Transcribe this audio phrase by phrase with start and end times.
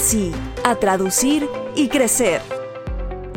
[0.00, 0.32] sí,
[0.64, 2.40] a traducir y crecer.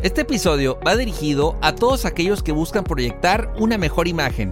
[0.02, 4.52] Este episodio va dirigido a todos aquellos que buscan proyectar una mejor imagen.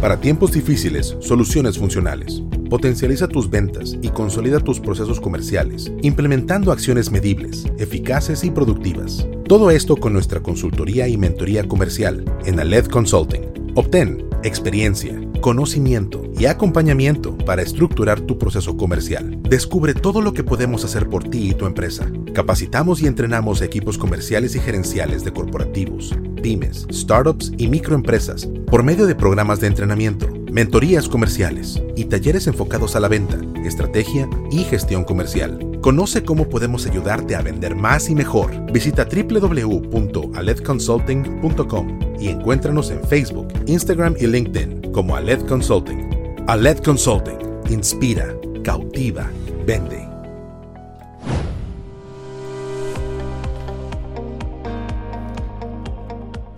[0.00, 2.42] Para tiempos difíciles, soluciones funcionales.
[2.68, 9.26] Potencializa tus ventas y consolida tus procesos comerciales, implementando acciones medibles, eficaces y productivas.
[9.46, 13.72] Todo esto con nuestra consultoría y mentoría comercial en Aled Consulting.
[13.76, 19.38] Obtén experiencia, conocimiento y acompañamiento para estructurar tu proceso comercial.
[19.42, 22.10] Descubre todo lo que podemos hacer por ti y tu empresa.
[22.32, 29.06] Capacitamos y entrenamos equipos comerciales y gerenciales de corporativos, pymes, startups y microempresas por medio
[29.06, 35.04] de programas de entrenamiento, mentorías comerciales y talleres enfocados a la venta, estrategia y gestión
[35.04, 35.58] comercial.
[35.82, 38.52] Conoce cómo podemos ayudarte a vender más y mejor.
[38.72, 46.44] Visita www.aledconsulting.com y encuéntranos en Facebook, Instagram y LinkedIn como Aled Consulting.
[46.46, 47.38] Aled Consulting.
[47.70, 49.30] Inspira, cautiva,
[49.66, 50.08] vende.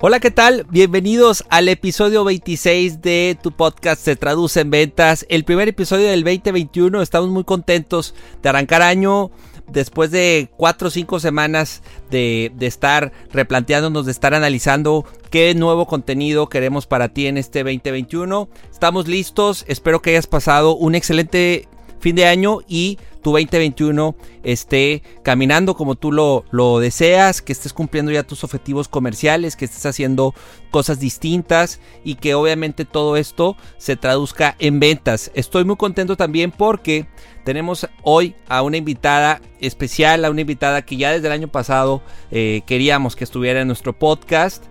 [0.01, 0.67] Hola, ¿qué tal?
[0.69, 6.25] Bienvenidos al episodio 26 de tu podcast Se Traduce en Ventas, el primer episodio del
[6.25, 7.01] 2021.
[7.01, 9.31] Estamos muy contentos de arrancar año
[9.69, 15.87] después de cuatro o cinco semanas de, de, estar replanteándonos, de estar analizando qué nuevo
[15.87, 18.49] contenido queremos para ti en este 2021.
[18.71, 21.69] Estamos listos, espero que hayas pasado un excelente
[22.05, 28.13] fin de año y tu 2021 esté caminando como tú lo, deseas, que estés cumpliendo
[28.13, 30.35] ya tus objetivos comerciales, que estés haciendo
[30.71, 35.31] cosas distintas y que obviamente todo esto se traduzca en ventas.
[35.35, 37.07] Estoy muy contento también porque
[37.43, 42.03] tenemos hoy a una invitada especial, a una invitada que ya desde el año pasado
[42.31, 44.63] eh, queríamos que estuviera en nuestro podcast.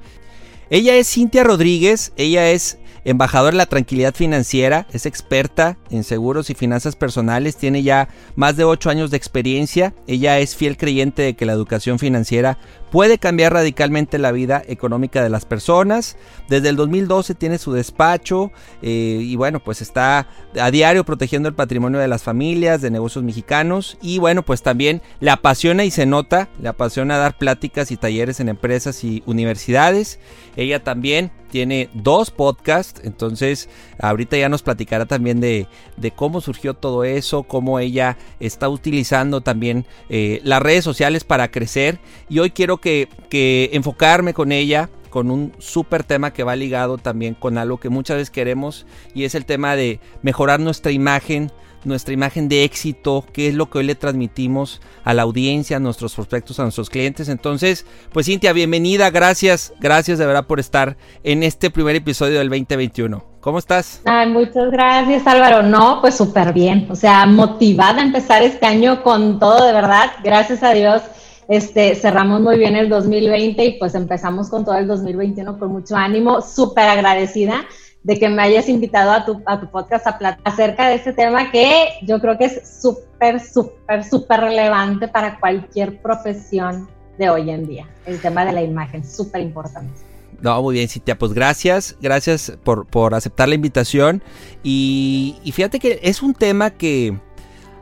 [0.70, 6.50] Ella es Cintia Rodríguez, ella es embajadora de la tranquilidad financiera, es experta en seguros
[6.50, 11.22] y finanzas personales, tiene ya más de 8 años de experiencia, ella es fiel creyente
[11.22, 12.58] de que la educación financiera
[12.94, 16.16] puede cambiar radicalmente la vida económica de las personas.
[16.48, 18.52] Desde el 2012 tiene su despacho
[18.84, 20.28] eh, y bueno, pues está
[20.62, 25.02] a diario protegiendo el patrimonio de las familias, de negocios mexicanos y bueno, pues también
[25.22, 30.20] le apasiona y se nota, le apasiona dar pláticas y talleres en empresas y universidades.
[30.56, 35.68] Ella también tiene dos podcasts, entonces ahorita ya nos platicará también de,
[35.98, 41.52] de cómo surgió todo eso, cómo ella está utilizando también eh, las redes sociales para
[41.52, 46.98] crecer y hoy quiero que, enfocarme con ella con un súper tema que va ligado
[46.98, 51.52] también con algo que muchas veces queremos y es el tema de mejorar nuestra imagen,
[51.84, 55.80] nuestra imagen de éxito, qué es lo que hoy le transmitimos a la audiencia, a
[55.80, 57.30] nuestros prospectos, a nuestros clientes.
[57.30, 62.50] Entonces, pues Cintia, bienvenida, gracias, gracias de verdad por estar en este primer episodio del
[62.50, 63.24] 2021.
[63.40, 64.02] ¿Cómo estás?
[64.06, 65.62] Ay, muchas gracias Álvaro.
[65.62, 70.12] No, pues súper bien, o sea, motivada a empezar este año con todo, de verdad,
[70.24, 71.04] gracias a Dios.
[71.48, 75.96] Este, cerramos muy bien el 2020 y pues empezamos con todo el 2021 con mucho
[75.96, 77.66] ánimo, súper agradecida
[78.04, 81.52] de que me hayas invitado a tu, a tu podcast a acerca de este tema
[81.52, 87.66] que yo creo que es súper, súper, súper relevante para cualquier profesión de hoy en
[87.66, 87.88] día.
[88.06, 89.94] El tema de la imagen, súper importante.
[90.42, 91.18] No, muy bien, Cintia.
[91.18, 94.22] Pues gracias, gracias por, por aceptar la invitación.
[94.62, 97.18] Y fíjate que es un tema que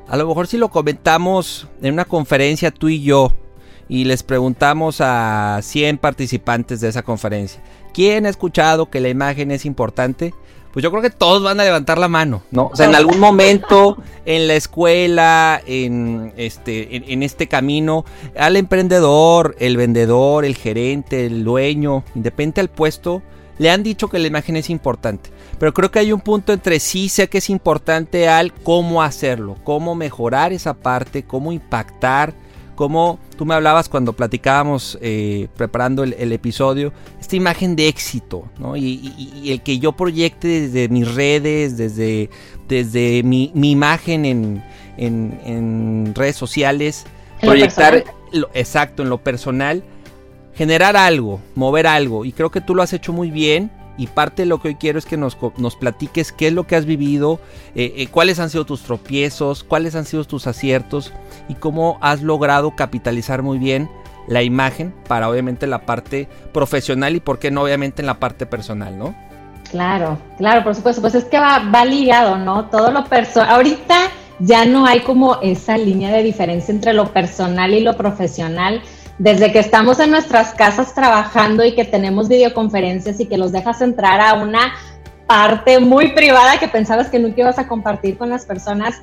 [0.07, 3.31] a lo mejor si lo comentamos en una conferencia tú y yo,
[3.91, 7.61] y les preguntamos a 100 participantes de esa conferencia,
[7.93, 10.33] ¿quién ha escuchado que la imagen es importante?
[10.71, 12.67] Pues yo creo que todos van a levantar la mano, ¿no?
[12.67, 18.05] O sea, en algún momento, en la escuela, en este, en, en este camino,
[18.37, 23.21] al emprendedor, el vendedor, el gerente, el dueño, independiente al puesto,
[23.57, 25.31] le han dicho que la imagen es importante.
[25.59, 29.57] Pero creo que hay un punto entre sí sé que es importante al cómo hacerlo,
[29.65, 32.33] cómo mejorar esa parte, cómo impactar
[32.81, 38.49] como tú me hablabas cuando platicábamos eh, preparando el, el, episodio, esta imagen de éxito,
[38.57, 38.75] ¿no?
[38.75, 42.31] Y, y, y, el que yo proyecte desde mis redes, desde,
[42.67, 44.63] desde mi, mi imagen en,
[44.97, 47.05] en, en, redes sociales,
[47.41, 49.83] ¿En proyectar, lo, exacto, en lo personal,
[50.55, 52.25] generar algo, mover algo.
[52.25, 54.75] Y creo que tú lo has hecho muy bien y parte de lo que hoy
[54.75, 57.39] quiero es que nos, nos platiques qué es lo que has vivido,
[57.75, 61.13] eh, eh, cuáles han sido tus tropiezos, cuáles han sido tus aciertos
[61.47, 63.89] y cómo has logrado capitalizar muy bien
[64.27, 68.45] la imagen para obviamente la parte profesional y por qué no obviamente en la parte
[68.45, 69.15] personal, ¿no?
[69.69, 72.65] Claro, claro, por supuesto, pues es que va, va ligado, ¿no?
[72.65, 73.95] Todo lo personal, ahorita
[74.39, 78.81] ya no hay como esa línea de diferencia entre lo personal y lo profesional.
[79.21, 83.79] Desde que estamos en nuestras casas trabajando y que tenemos videoconferencias y que los dejas
[83.83, 84.73] entrar a una
[85.27, 88.99] parte muy privada que pensabas que nunca ibas a compartir con las personas,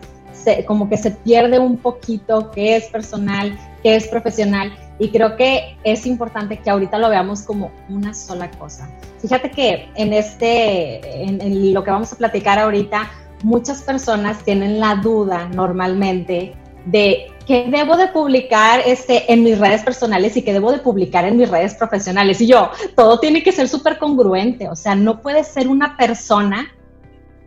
[0.66, 4.72] como que se pierde un poquito qué es personal, qué es profesional.
[4.98, 8.90] Y creo que es importante que ahorita lo veamos como una sola cosa.
[9.22, 13.08] Fíjate que en este, en lo que vamos a platicar ahorita,
[13.44, 16.56] muchas personas tienen la duda normalmente
[16.90, 21.24] de qué debo de publicar este, en mis redes personales y qué debo de publicar
[21.24, 22.40] en mis redes profesionales.
[22.40, 26.72] Y yo, todo tiene que ser súper congruente, o sea, no puede ser una persona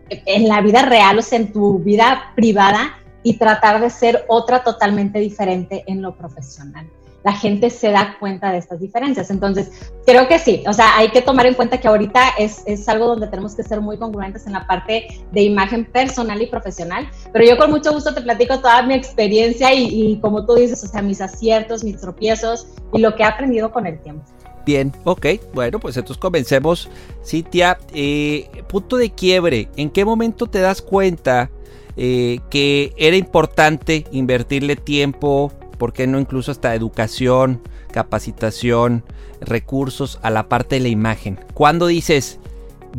[0.09, 4.63] en la vida real, o sea, en tu vida privada y tratar de ser otra
[4.63, 6.87] totalmente diferente en lo profesional
[7.23, 9.29] la gente se da cuenta de estas diferencias.
[9.29, 9.71] Entonces,
[10.05, 13.07] creo que sí, o sea, hay que tomar en cuenta que ahorita es, es, algo
[13.07, 17.45] donde tenemos que ser muy congruentes en la parte de imagen personal y profesional, pero
[17.45, 21.01] yo con mucho gusto te platico toda mi experiencia y, como tú dices, o sea,
[21.01, 24.23] mis aciertos, mis tropiezos y lo que he aprendido con el tiempo.
[24.65, 26.89] Bien, ok, bueno, pues entonces comencemos.
[27.25, 31.49] Cintia, eh, punto de quiebre, ¿en qué momento te das cuenta
[31.97, 35.51] eh, que era importante invertirle tiempo,
[35.81, 37.59] ¿por qué no incluso hasta educación,
[37.91, 39.03] capacitación,
[39.39, 41.39] recursos a la parte de la imagen?
[41.55, 42.37] Cuando dices,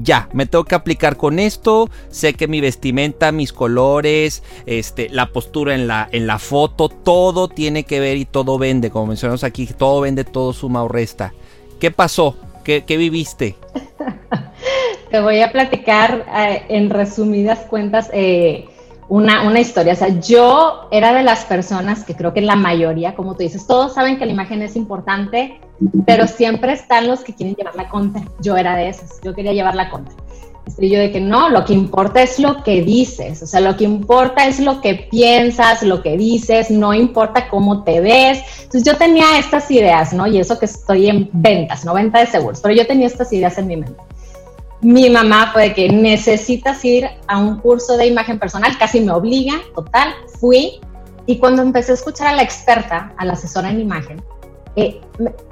[0.02, 5.26] ya, me tengo que aplicar con esto, sé que mi vestimenta, mis colores, este, la
[5.26, 9.44] postura en la, en la foto, todo tiene que ver y todo vende, como mencionamos
[9.44, 11.32] aquí, todo vende, todo suma o resta.
[11.78, 12.36] ¿Qué pasó?
[12.64, 13.54] ¿Qué, viviste?
[15.12, 18.66] Te voy a platicar eh, en resumidas cuentas eh,
[19.12, 19.92] una, una historia.
[19.92, 23.66] O sea, yo era de las personas que creo que la mayoría, como tú dices,
[23.66, 25.60] todos saben que la imagen es importante,
[26.06, 28.22] pero siempre están los que quieren llevar la contra.
[28.40, 30.14] Yo era de esas, yo quería llevar la contra.
[30.78, 33.76] Y yo de que no, lo que importa es lo que dices, o sea, lo
[33.76, 38.42] que importa es lo que piensas, lo que dices, no importa cómo te ves.
[38.62, 40.26] Entonces yo tenía estas ideas, ¿no?
[40.26, 43.58] Y eso que estoy en ventas, no venta de seguros, pero yo tenía estas ideas
[43.58, 44.00] en mi mente
[44.82, 49.54] mi mamá fue que necesitas ir a un curso de imagen personal, casi me obliga,
[49.74, 50.80] total, fui.
[51.24, 54.20] Y cuando empecé a escuchar a la experta, a la asesora en imagen,
[54.74, 55.00] eh,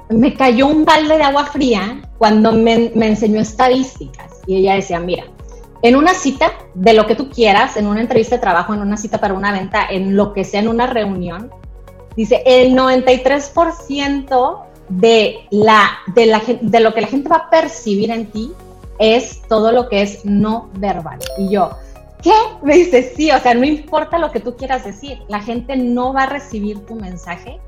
[0.09, 4.41] me, cayó un balde de agua fría cuando me, me enseñó estadísticas.
[4.47, 5.23] Y ella decía, mira,
[5.81, 8.97] en una cita de lo que tú quieras, en una entrevista de trabajo, en una
[8.97, 11.49] cita para una venta, en lo que sea, en una reunión,
[12.17, 18.11] dice, el 93% de, la, de, la, de lo que la gente va a percibir
[18.11, 18.51] en ti
[19.01, 21.19] es todo lo que es no verbal.
[21.37, 21.71] Y yo,
[22.21, 22.31] ¿qué?
[22.63, 26.13] Me dice, sí, o sea, no importa lo que tú quieras decir, la gente no
[26.13, 27.59] va a recibir tu mensaje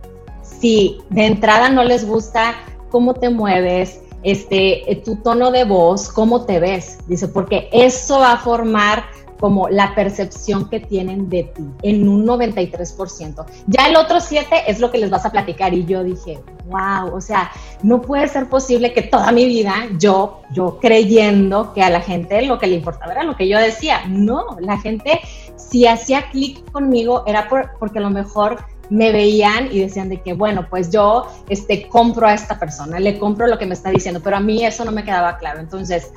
[0.44, 2.56] si de entrada no les gusta
[2.90, 7.00] cómo te mueves, este, tu tono de voz, cómo te ves.
[7.08, 9.04] Dice, porque eso va a formar
[9.44, 13.46] como la percepción que tienen de ti en un 93%.
[13.68, 17.14] Ya el otro 7 es lo que les vas a platicar y yo dije, wow,
[17.14, 17.52] o sea,
[17.82, 22.42] no puede ser posible que toda mi vida yo, yo creyendo que a la gente
[22.44, 24.06] lo que le importaba era lo que yo decía.
[24.08, 25.20] No, la gente
[25.58, 27.50] si hacía clic conmigo era
[27.80, 32.28] porque a lo mejor me veían y decían de que, bueno, pues yo este, compro
[32.28, 34.94] a esta persona, le compro lo que me está diciendo, pero a mí eso no
[34.94, 35.60] me quedaba claro.
[35.60, 36.14] Entonces,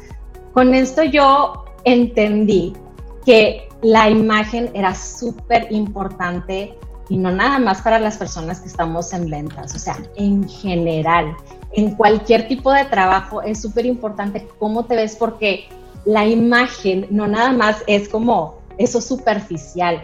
[0.52, 2.72] con esto yo entendí
[3.26, 6.78] que la imagen era súper importante
[7.08, 11.36] y no nada más para las personas que estamos en ventas, o sea, en general,
[11.72, 15.68] en cualquier tipo de trabajo es súper importante cómo te ves porque
[16.04, 20.02] la imagen no nada más es como eso superficial.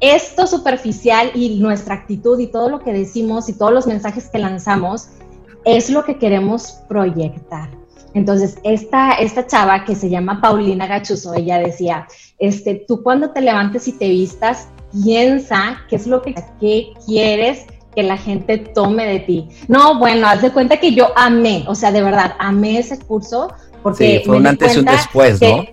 [0.00, 4.38] Esto superficial y nuestra actitud y todo lo que decimos y todos los mensajes que
[4.38, 5.08] lanzamos
[5.64, 7.70] es lo que queremos proyectar.
[8.14, 12.06] Entonces, esta, esta chava que se llama Paulina Gachuso, ella decía,
[12.38, 16.34] este, tú cuando te levantes y te vistas, piensa qué es lo que,
[17.06, 19.48] quieres que la gente tome de ti.
[19.68, 23.52] No, bueno, haz de cuenta que yo amé, o sea, de verdad, amé ese curso
[23.82, 24.18] porque...
[24.18, 25.64] Sí, fue un antes y un después, ¿no?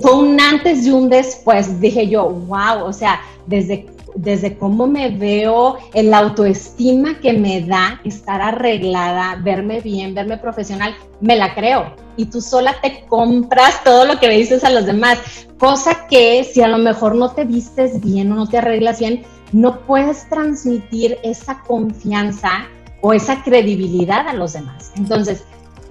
[0.00, 1.80] Fue un antes y un después.
[1.80, 8.00] Dije yo, wow, o sea, desde desde cómo me veo, el autoestima que me da
[8.04, 11.94] estar arreglada, verme bien, verme profesional, me la creo.
[12.16, 15.18] Y tú sola te compras todo lo que le dices a los demás.
[15.58, 19.24] Cosa que si a lo mejor no te vistes bien o no te arreglas bien,
[19.52, 22.66] no puedes transmitir esa confianza
[23.00, 24.92] o esa credibilidad a los demás.
[24.96, 25.44] Entonces,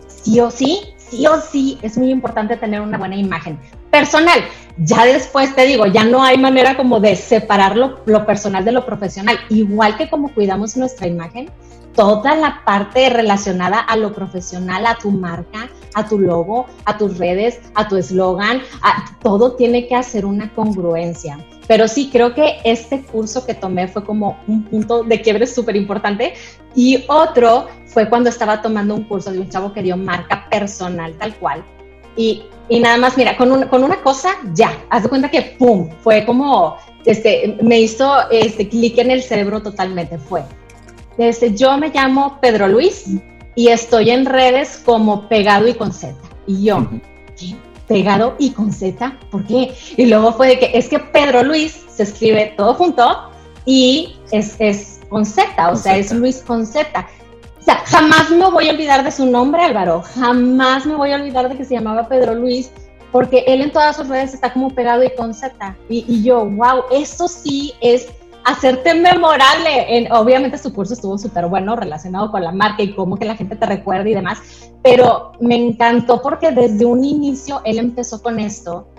[0.07, 3.59] sí o sí, sí o sí es muy importante tener una buena imagen
[3.91, 4.39] personal.
[4.77, 8.85] Ya después te digo, ya no hay manera como de separar lo, personal de lo
[8.85, 9.37] profesional.
[9.49, 11.49] Igual que como cuidamos nuestra imagen,
[11.95, 17.19] toda la parte relacionada a lo profesional, a tu marca, a tu logo, a tus
[17.19, 18.61] redes, a tu eslogan,
[19.21, 21.37] todo tiene que hacer una congruencia.
[21.67, 25.75] Pero sí, creo que este curso que tomé fue como un punto de quiebre súper
[25.75, 26.33] importante.
[26.75, 31.13] Y otro fue cuando estaba tomando un curso de un chavo que dio marca personal
[31.17, 31.63] tal cual.
[32.15, 35.89] Y, y nada más, mira, con, con una cosa, ya, haz de cuenta que, ¡pum!,
[36.01, 40.43] fue como, este, me hizo este clic en el cerebro totalmente, fue
[41.17, 43.05] este, yo me llamo Pedro Luis
[43.55, 46.15] y estoy en redes como Pegado y con Z.
[46.47, 46.87] Y yo,
[47.37, 47.55] ¿qué?
[47.87, 49.73] Pegado y con Z, ¿por qué?
[49.97, 53.29] Y luego fue de que es que Pedro Luis se escribe todo junto
[53.65, 57.07] y es, es con Z, o sea, es Luis con Z.
[57.63, 60.01] O sea, jamás me voy a olvidar de su nombre, Álvaro.
[60.15, 62.69] Jamás me voy a olvidar de que se llamaba Pedro Luis,
[63.09, 65.73] porque él en todas sus redes está como pegado y con Z.
[65.87, 68.09] Y, y yo, wow, eso sí es
[68.43, 69.97] hacerte memorable.
[69.97, 73.37] En, obviamente su curso estuvo súper bueno relacionado con la marca y cómo que la
[73.37, 74.41] gente te recuerde y demás,
[74.83, 78.89] pero me encantó porque desde un inicio él empezó con esto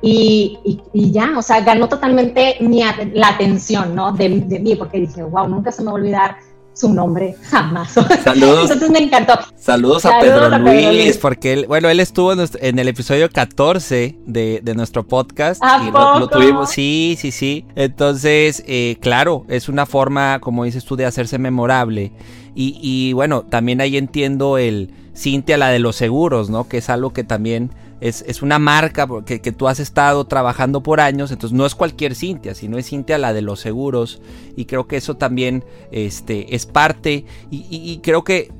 [0.00, 0.58] y,
[0.94, 4.12] y, ya, o sea, ganó totalmente mi, la atención, ¿no?
[4.12, 6.36] De, de mí, porque dije, wow, nunca se me va a olvidar
[6.74, 7.92] su nombre jamás.
[8.24, 8.62] Saludos.
[8.62, 9.38] Entonces me encantó.
[9.56, 14.74] Saludos, a, Pedro, Luis, porque él, bueno, él estuvo en, el episodio 14 de, de
[14.74, 15.62] nuestro podcast.
[15.86, 17.64] y lo, tuvimos, sí, sí, sí.
[17.76, 22.12] Entonces, eh, claro, es una forma, como dices tú, de hacerse memorable.
[22.54, 26.68] Y, y bueno, también ahí entiendo el Cintia, la de los seguros, ¿no?
[26.68, 27.70] Que es algo que también
[28.08, 32.14] es, una marca que, que, tú has estado trabajando por años, entonces no es cualquier
[32.14, 34.20] Cintia, sino es Cintia la de los seguros
[34.56, 38.52] y creo que eso también este, es parte y, creo que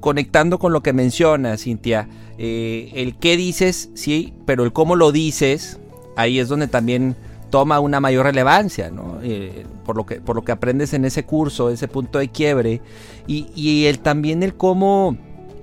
[0.00, 5.12] conectando con lo que mencionas, Cintia, eh, el qué dices, sí, pero el cómo lo
[5.12, 5.78] dices,
[6.16, 7.16] ahí es donde también
[7.48, 9.18] toma una mayor relevancia, ¿no?
[9.22, 12.82] Eh, por, lo que, por lo que aprendes en ese curso, ese punto de quiebre,
[13.26, 15.16] y, y el, también el cómo,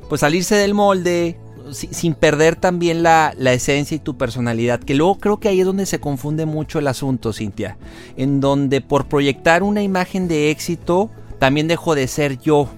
[0.10, 1.38] pues salirse del molde,
[1.72, 5.86] sin perder también la, esencia y tu personalidad, que luego creo que ahí es donde
[5.86, 7.78] se confunde mucho el asunto, Cintia,
[8.16, 11.10] en donde por proyectar una imagen de éxito,
[11.40, 12.70] también dejo de ser yo.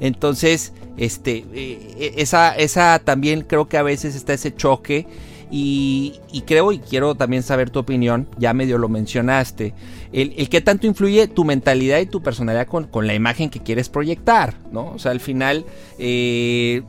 [0.00, 5.06] Entonces, este, eh, esa, esa también creo que a veces está ese choque.
[5.54, 6.14] Y,
[6.46, 9.74] creo, y quiero también saber tu opinión, ya medio lo mencionaste,
[10.10, 13.90] el, el qué tanto influye tu mentalidad y tu personalidad con, la imagen que quieres
[13.90, 14.92] proyectar, ¿no?
[14.92, 15.66] O sea, al final,
[15.98, 16.80] eh,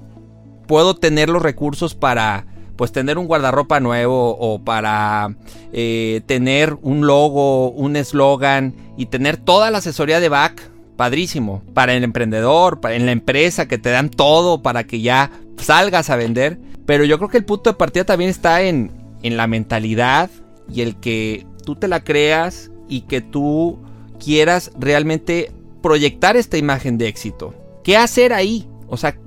[0.67, 5.35] puedo tener los recursos para pues tener un guardarropa nuevo o para
[5.71, 11.93] eh, tener un logo, un eslogan y tener toda la asesoría de back, padrísimo, para
[11.93, 16.15] el emprendedor, para en la empresa que te dan todo para que ya salgas a
[16.15, 16.59] vender.
[16.85, 18.91] Pero yo creo que el punto de partida también está en,
[19.21, 20.29] en la mentalidad
[20.71, 23.79] y el que tú te la creas y que tú
[24.23, 25.51] quieras realmente
[25.81, 27.53] proyectar esta imagen de éxito.
[27.83, 28.67] ¿Qué hacer ahí?
[28.87, 29.17] O sea,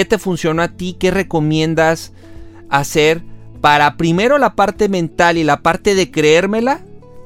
[0.00, 0.96] ¿Qué te funcionó a ti?
[0.98, 2.14] ¿Qué recomiendas
[2.70, 3.20] hacer
[3.60, 6.80] para primero la parte mental y la parte de creérmela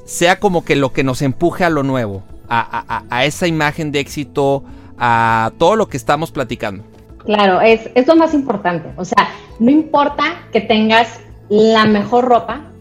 [0.04, 4.64] sea como que lo que nos empuje a lo nuevo, a, esa imagen de éxito,
[4.98, 6.82] a todo lo que estamos platicando?
[7.24, 8.90] Claro, es, es lo más importante.
[8.96, 9.28] O sea,
[9.60, 12.72] no importa que tengas la mejor ropa,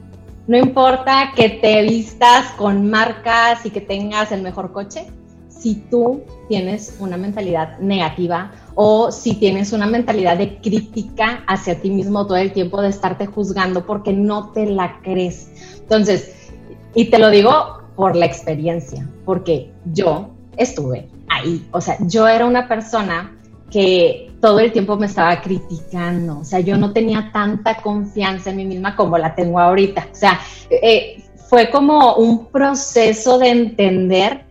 [0.47, 5.05] no importa que te vistas con marcas y que tengas el mejor coche,
[5.49, 11.89] si tú tienes una mentalidad negativa o si tienes una mentalidad de crítica hacia ti
[11.89, 15.49] mismo todo el tiempo, de estarte juzgando porque no te la crees.
[15.81, 16.49] Entonces,
[16.95, 22.45] y te lo digo por la experiencia, porque yo estuve ahí, o sea, yo era
[22.45, 23.37] una persona
[23.69, 28.57] que todo el tiempo me estaba criticando, o sea, yo no tenía tanta confianza en
[28.57, 30.39] mí misma como la tengo ahorita, o sea,
[30.69, 34.45] eh, fue como un proceso de entender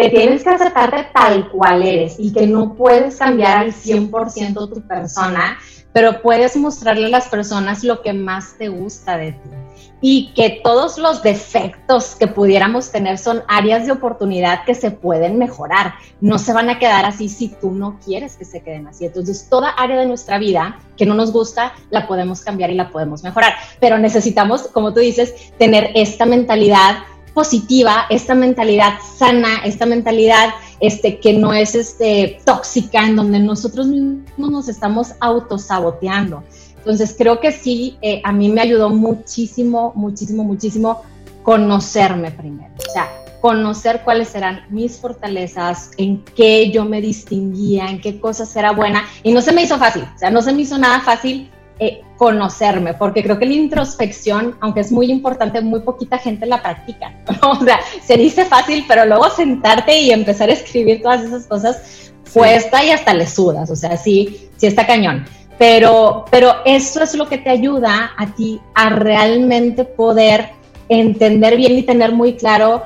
[0.00, 4.80] que tienes que aceptarte tal cual eres y que no puedes cambiar al 100% tu
[4.82, 5.58] persona,
[5.92, 9.50] pero puedes mostrarle a las personas lo que más te gusta de ti.
[10.02, 15.36] Y que todos los defectos que pudiéramos tener son áreas de oportunidad que se pueden
[15.36, 15.94] mejorar.
[16.22, 19.04] No se van a quedar así si tú no quieres que se queden así.
[19.04, 22.90] Entonces, toda área de nuestra vida que no nos gusta, la podemos cambiar y la
[22.90, 23.52] podemos mejorar.
[23.78, 27.00] Pero necesitamos, como tú dices, tener esta mentalidad
[27.34, 33.86] positiva, esta mentalidad sana, esta mentalidad este, que no es este, tóxica, en donde nosotros
[33.86, 36.42] mismos nos estamos autosaboteando.
[36.78, 41.02] Entonces creo que sí, eh, a mí me ayudó muchísimo, muchísimo, muchísimo
[41.42, 42.72] conocerme primero.
[42.78, 43.08] O sea,
[43.40, 49.04] conocer cuáles eran mis fortalezas, en qué yo me distinguía, en qué cosas era buena.
[49.22, 51.50] Y no se me hizo fácil, o sea, no se me hizo nada fácil
[51.82, 56.60] eh, conocerme, porque creo que la introspección, aunque es muy importante, muy poquita gente la
[56.60, 57.14] practica.
[57.42, 62.12] O sea, se dice fácil, pero luego sentarte y empezar a escribir todas esas cosas
[62.34, 63.70] cuesta y hasta le sudas.
[63.70, 65.24] O sea, sí, sí está cañón.
[65.58, 70.50] Pero, pero eso es lo que te ayuda a ti a realmente poder
[70.90, 72.82] entender bien y tener muy claro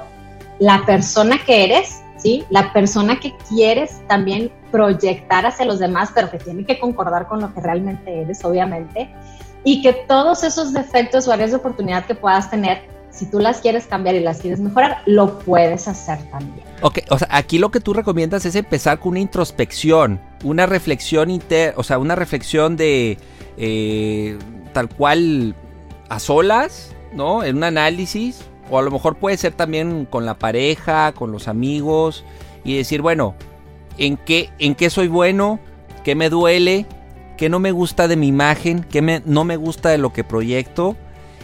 [0.61, 2.45] la persona que eres, ¿sí?
[2.49, 7.41] La persona que quieres también proyectar hacia los demás, pero que tiene que concordar con
[7.41, 9.15] lo que realmente eres, obviamente,
[9.63, 13.61] y que todos esos defectos o áreas de oportunidad que puedas tener, si tú las
[13.61, 16.67] quieres cambiar y las quieres mejorar, lo puedes hacer también.
[16.81, 21.31] Ok, o sea, aquí lo que tú recomiendas es empezar con una introspección, una reflexión
[21.31, 23.19] inter, o sea, una reflexión de
[23.59, 24.39] eh,
[24.73, 25.55] tal cual
[26.09, 27.45] a solas, ¿no?
[27.45, 31.49] En un análisis, o a lo mejor puede ser también con la pareja, con los
[31.49, 32.25] amigos,
[32.65, 33.35] y decir, bueno,
[33.99, 35.61] en qué, en qué soy bueno,
[36.03, 36.87] qué me duele,
[37.37, 40.25] qué no me gusta de mi imagen, qué me, no me gusta de lo que
[40.25, 40.97] proyecto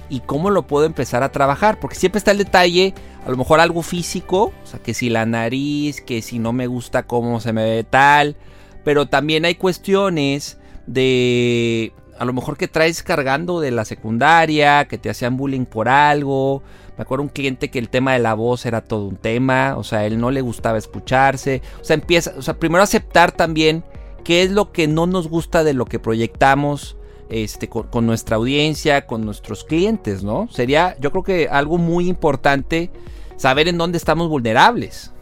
[0.09, 1.79] y cómo lo puedo empezar a trabajar.
[1.79, 5.27] Porque siempre está el detalle, a lo mejor algo físico, o sea, que si la
[5.27, 8.37] nariz, que si no me gusta cómo se me ve tal,
[8.85, 14.99] pero también hay cuestiones de a lo mejor que traes cargando de la secundaria, que
[14.99, 16.63] te hacían bullying por algo,
[16.97, 19.85] me acuerdo un cliente que el tema de la voz era todo un tema, o
[19.85, 23.85] sea, él no le gustaba escucharse, o sea, empieza, o sea, primero aceptar también
[24.25, 26.97] qué es lo que no nos gusta de lo que proyectamos
[27.31, 30.49] este, con, nuestra audiencia, con nuestros clientes, ¿no?
[30.51, 32.91] Sería, yo creo que algo muy importante
[33.37, 35.13] saber en dónde estamos vulnerables.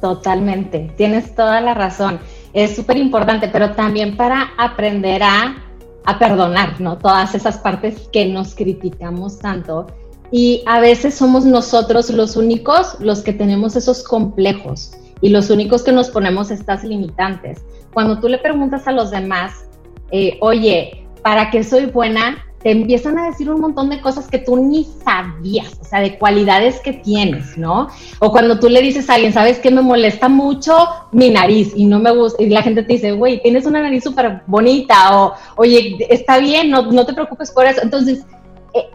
[0.00, 2.20] Totalmente, tienes toda la razón.
[2.52, 5.56] Es súper importante, pero también para aprender a,
[6.04, 6.98] a perdonar, ¿no?
[6.98, 9.86] Todas esas partes que nos criticamos tanto
[10.30, 15.82] y a veces somos nosotros los únicos los que tenemos esos complejos y los únicos
[15.82, 17.64] que nos ponemos estas limitantes.
[17.92, 19.64] Cuando tú le preguntas a los demás,
[20.10, 22.44] eh, oye, ¿para qué soy buena?
[22.62, 26.18] Te empiezan a decir un montón de cosas que tú ni sabías, o sea, de
[26.18, 27.88] cualidades que tienes, ¿no?
[28.20, 29.70] O cuando tú le dices a alguien, ¿sabes qué?
[29.70, 30.74] Me molesta mucho
[31.12, 34.04] mi nariz y no me gusta, y la gente te dice, güey, tienes una nariz
[34.04, 37.82] súper bonita, o oye, está bien, no, no te preocupes por eso.
[37.82, 38.24] Entonces,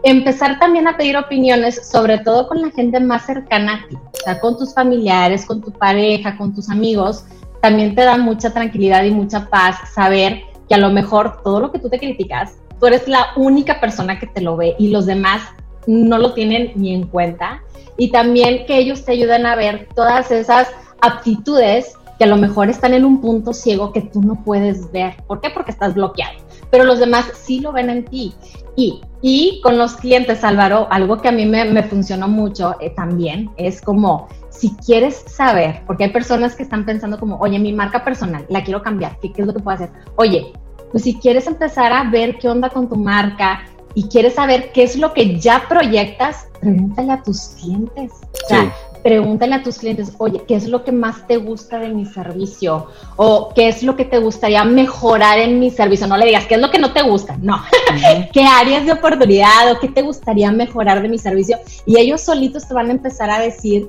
[0.02, 4.16] empezar también a pedir opiniones, sobre todo con la gente más cercana a ti, o
[4.24, 7.24] sea, con tus familiares, con tu pareja, con tus amigos,
[7.62, 11.72] también te da mucha tranquilidad y mucha paz saber que a lo mejor todo lo
[11.72, 15.06] que tú te criticas, tú eres la única persona que te lo ve y los
[15.06, 15.42] demás
[15.86, 17.62] no lo tienen ni en cuenta.
[17.96, 20.68] Y también que ellos te ayuden a ver todas esas
[21.02, 25.16] aptitudes que a lo mejor están en un punto ciego que tú no puedes ver.
[25.26, 25.50] ¿Por qué?
[25.50, 26.38] Porque estás bloqueado.
[26.70, 28.34] Pero los demás sí lo ven en ti.
[28.76, 33.50] Y, con los clientes, Álvaro, algo que a mí me, me funcionó mucho eh, también
[33.58, 38.02] es como, si quieres saber, porque hay personas que están pensando como, oye, mi marca
[38.04, 39.90] personal, la quiero cambiar, ¿qué, qué es lo que puedo hacer?
[40.16, 40.52] Oye,
[40.90, 43.62] pues si quieres empezar a ver qué onda con tu marca
[43.94, 48.12] y quieres saber qué es lo que ya proyectas, pregúntale a tus clientes.
[48.44, 51.88] O sea, pregúntale a tus clientes, oye, ¿qué es lo que más te gusta de
[51.88, 52.86] mi servicio?
[53.16, 56.06] O ¿qué es lo que te gustaría mejorar en mi servicio?
[56.06, 57.36] No le digas, ¿qué es lo que no te gusta?
[57.40, 57.62] No.
[58.32, 61.58] ¿Qué áreas de oportunidad o qué te gustaría mejorar de mi servicio?
[61.86, 63.88] Y ellos solitos te van a empezar a decir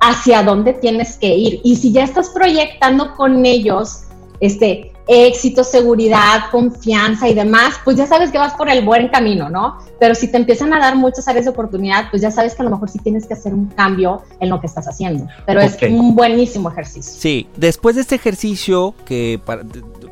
[0.00, 1.60] hacia dónde tienes que ir.
[1.64, 4.04] Y si ya estás proyectando con ellos,
[4.40, 9.48] este, éxito, seguridad, confianza y demás, pues ya sabes que vas por el buen camino,
[9.48, 9.78] ¿no?
[9.98, 12.64] Pero si te empiezan a dar muchas áreas de oportunidad, pues ya sabes que a
[12.64, 15.26] lo mejor sí tienes que hacer un cambio en lo que estás haciendo.
[15.46, 17.14] Pero es un buenísimo ejercicio.
[17.18, 19.40] Sí, después de este ejercicio que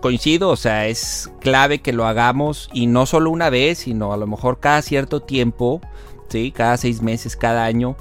[0.01, 4.17] coincido, o sea, es clave que lo hagamos y no solo una vez, sino a
[4.17, 5.81] lo mejor cada cierto tiempo,
[6.29, 6.53] ¿sí?
[6.53, 7.97] Cada seis meses, cada año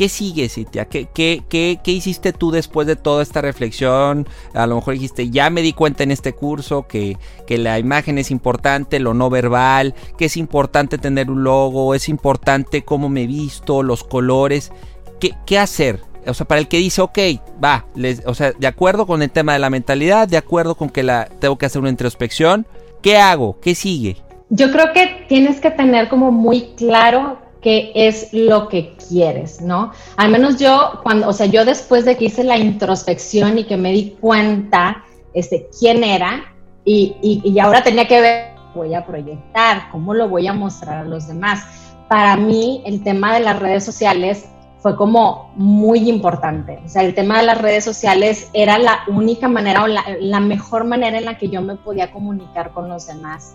[0.00, 0.86] ¿Qué sigue, Citia?
[0.86, 4.26] ¿Qué, qué, qué, qué hiciste tú después de toda esta reflexión?
[4.54, 8.30] A lo mejor dijiste, ya me di cuenta en este curso que, la imagen es
[8.30, 13.82] importante, lo no verbal, que es importante tener un logo, es importante cómo me visto,
[13.82, 14.72] los colores.
[15.20, 16.00] ¿Qué, qué hacer?
[16.26, 17.18] O sea, para el que dice, ok,
[17.62, 20.88] va, les, o sea, de acuerdo con el tema de la mentalidad, de acuerdo con
[20.88, 22.66] que la, tengo que hacer una introspección,
[23.02, 23.60] ¿qué hago?
[23.60, 24.16] ¿Qué sigue?
[24.48, 29.92] Yo creo que tienes que tener como muy claro qué es lo que quieres, ¿no?
[30.16, 33.76] Al menos yo, cuando, o sea, yo después de que hice la introspección y que
[33.76, 36.44] me di cuenta este, quién era,
[36.84, 41.04] y, y, ahora tenía que ver, voy a proyectar, cómo lo voy a mostrar a
[41.04, 41.62] los demás.
[42.08, 44.46] Para mí, el tema de las redes sociales
[44.78, 46.80] fue como muy importante.
[46.84, 50.40] O sea, el tema de las redes sociales era la única manera o la, la
[50.40, 53.54] mejor manera en la que yo me podía comunicar con los demás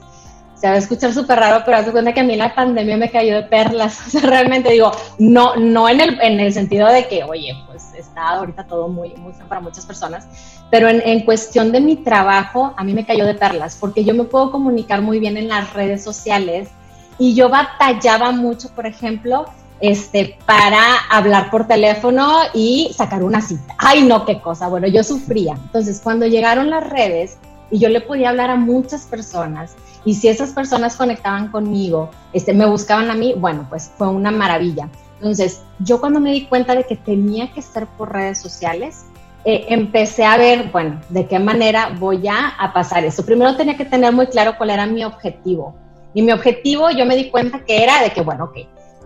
[0.55, 3.11] se va a escuchar súper raro, pero haz cuenta que a mí la pandemia me
[3.11, 3.99] cayó de perlas.
[4.07, 7.93] O sea, realmente digo, no, no en el, en el sentido de que, oye, pues
[7.93, 10.27] está ahorita todo muy, muy para muchas personas,
[10.71, 14.13] pero en, en, cuestión de mi trabajo, a mí me cayó de perlas, porque yo
[14.13, 16.69] me puedo comunicar muy bien en las redes sociales
[17.17, 19.45] y yo batallaba mucho, por ejemplo,
[19.79, 23.75] este, para hablar por teléfono y sacar una cita.
[23.77, 24.67] Ay, no, qué cosa.
[24.67, 25.53] Bueno, yo sufría.
[25.53, 27.37] Entonces, cuando llegaron las redes
[27.71, 29.75] y yo le podía hablar a muchas personas,
[30.05, 34.31] y si esas personas conectaban conmigo, este, me buscaban a mí, bueno, pues fue una
[34.31, 34.89] maravilla.
[35.15, 39.05] Entonces, yo cuando me di cuenta de que tenía que estar por redes sociales,
[39.45, 43.25] eh, empecé a ver, bueno, de qué manera voy a, a pasar eso.
[43.25, 45.75] Primero tenía que tener muy claro cuál era mi objetivo.
[46.13, 48.57] Y mi objetivo, yo me di cuenta que era de que, bueno, ok,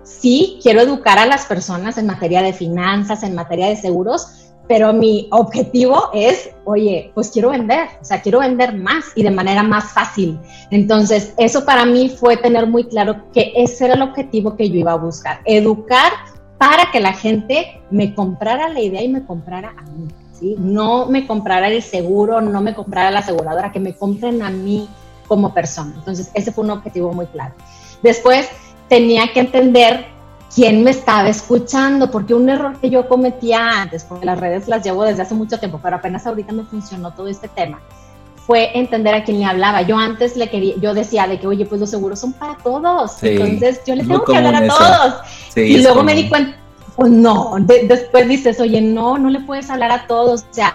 [0.03, 4.93] sí, quiero educar a las personas en materia de finanzas, en materia de seguros, pero
[4.93, 9.63] mi objetivo es, oye, pues quiero vender, o sea, quiero vender más y de manera
[9.63, 10.39] más fácil.
[10.69, 14.75] Entonces, eso para mí fue tener muy claro que ese era el objetivo que yo
[14.75, 16.11] iba a buscar, educar
[16.59, 20.07] para que la gente me comprara la idea y me comprara a mí,
[20.39, 20.55] ¿sí?
[20.59, 24.87] No me comprara el seguro, no me comprara la aseguradora, que me compren a mí
[25.27, 25.93] como persona.
[25.97, 27.55] Entonces, ese fue un objetivo muy claro.
[28.03, 28.47] Después,
[28.87, 30.18] tenía que entender
[30.53, 34.83] quién me estaba escuchando, porque un error que yo cometía antes, porque las redes las
[34.83, 37.79] llevo desde hace mucho tiempo, pero apenas ahorita me funcionó todo este tema,
[38.47, 39.83] fue entender a quién le hablaba.
[39.83, 43.21] Yo antes le quería, yo decía de que, oye, pues los seguros son para todos,
[43.21, 45.13] entonces yo le tengo que hablar a todos.
[45.55, 46.57] y luego me di cuenta,
[46.95, 50.73] pues no, después dices, oye, no, no le puedes hablar a todos, o sea,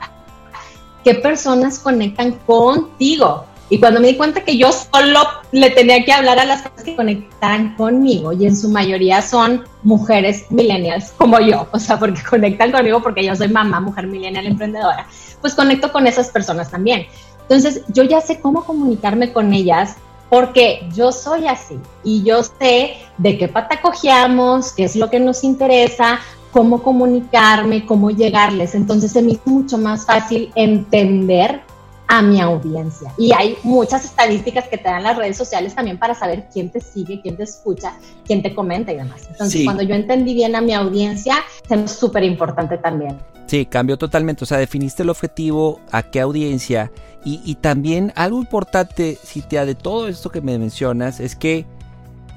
[1.02, 3.44] ¿qué personas conectan contigo?
[3.70, 5.20] Y cuando me di cuenta que yo solo
[5.52, 9.64] le tenía que hablar a las personas que conectaran conmigo, y en su mayoría son
[9.82, 14.46] mujeres millennials como yo, o sea, porque conectan conmigo porque yo soy mamá, mujer millennial
[14.46, 15.06] emprendedora,
[15.40, 17.06] pues conecto con esas personas también.
[17.42, 19.96] Entonces, yo ya sé cómo comunicarme con ellas
[20.30, 25.20] porque yo soy así y yo sé de qué pata cojeamos, qué es lo que
[25.20, 26.20] nos interesa,
[26.52, 28.74] cómo comunicarme, cómo llegarles.
[28.74, 31.62] Entonces, se me hizo mucho más fácil entender
[32.08, 33.12] a mi audiencia.
[33.16, 36.80] Y hay muchas estadísticas que te dan las redes sociales también para saber quién te
[36.80, 37.94] sigue, quién te escucha,
[38.26, 39.26] quién te comenta y demás.
[39.30, 41.36] Entonces, cuando yo entendí bien a mi audiencia,
[41.68, 43.18] es súper importante también.
[43.46, 44.44] Sí, cambió totalmente.
[44.44, 46.90] O sea, definiste el objetivo, a qué audiencia.
[47.24, 51.66] Y, y también algo importante, Citia, de todo esto que me mencionas, es que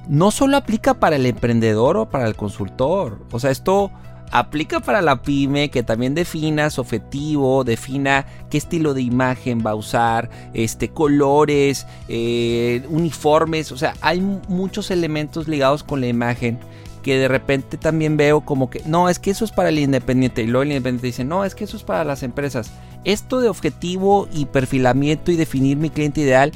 [0.08, 3.20] no solo aplica para el emprendedor o para el consultor.
[3.32, 3.92] O sea, esto
[4.32, 9.72] aplica para la pyme que también defina su objetivo, defina qué estilo de imagen va
[9.72, 16.60] a usar, este, colores, eh, uniformes, o sea, hay muchos elementos ligados con la imagen
[17.04, 20.44] que de repente también veo como que, no, es que eso es para el independiente
[20.44, 22.70] y luego el independiente dice, no, es que eso es para las empresas.
[23.06, 26.52] Esto de objetivo y perfilamiento y definir mi cliente ideal,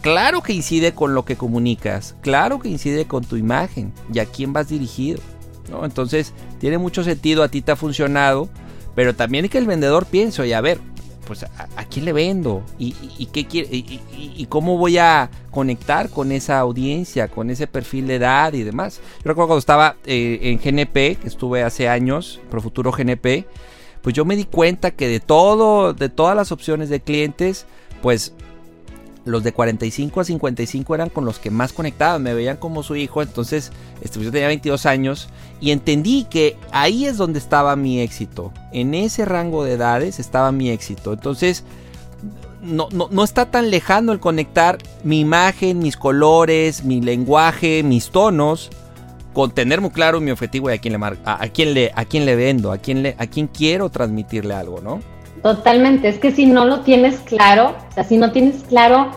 [0.00, 4.26] claro que incide con lo que comunicas, claro que incide con tu imagen y a
[4.26, 5.20] quién vas dirigido.
[5.82, 8.48] Entonces, tiene mucho sentido, a ti te ha funcionado,
[8.94, 10.78] pero también que el vendedor piense, oye, a ver,
[11.30, 12.92] pues a, quién le vendo y,
[13.26, 18.64] qué y, cómo voy a conectar con esa audiencia, con ese perfil de edad y
[18.64, 19.00] demás.
[19.18, 23.46] Yo recuerdo cuando estaba eh, en GNP, que estuve hace años, Pro Futuro GNP,
[24.02, 27.64] pues yo me di cuenta que de todo, de todas las opciones de clientes,
[28.02, 28.34] pues
[29.24, 32.96] los de 45 a 55 eran con los que más conectaban, me veían como su
[32.96, 35.28] hijo, entonces este, pues, yo tenía 22 años
[35.60, 40.52] y entendí que ahí es donde estaba mi éxito, en ese rango de edades estaba
[40.52, 41.64] mi éxito, entonces
[42.62, 48.70] no, no, está tan lejano el conectar mi imagen, mis colores, mi lenguaje, mis tonos,
[49.32, 52.04] con tener muy claro mi objetivo y a quién le, a, a quién le, a
[52.04, 55.00] quién le vendo, a quién, le, a quién quiero transmitirle algo, ¿no?
[55.42, 59.10] Totalmente, es que si no lo tienes claro, o sea, si no tienes claro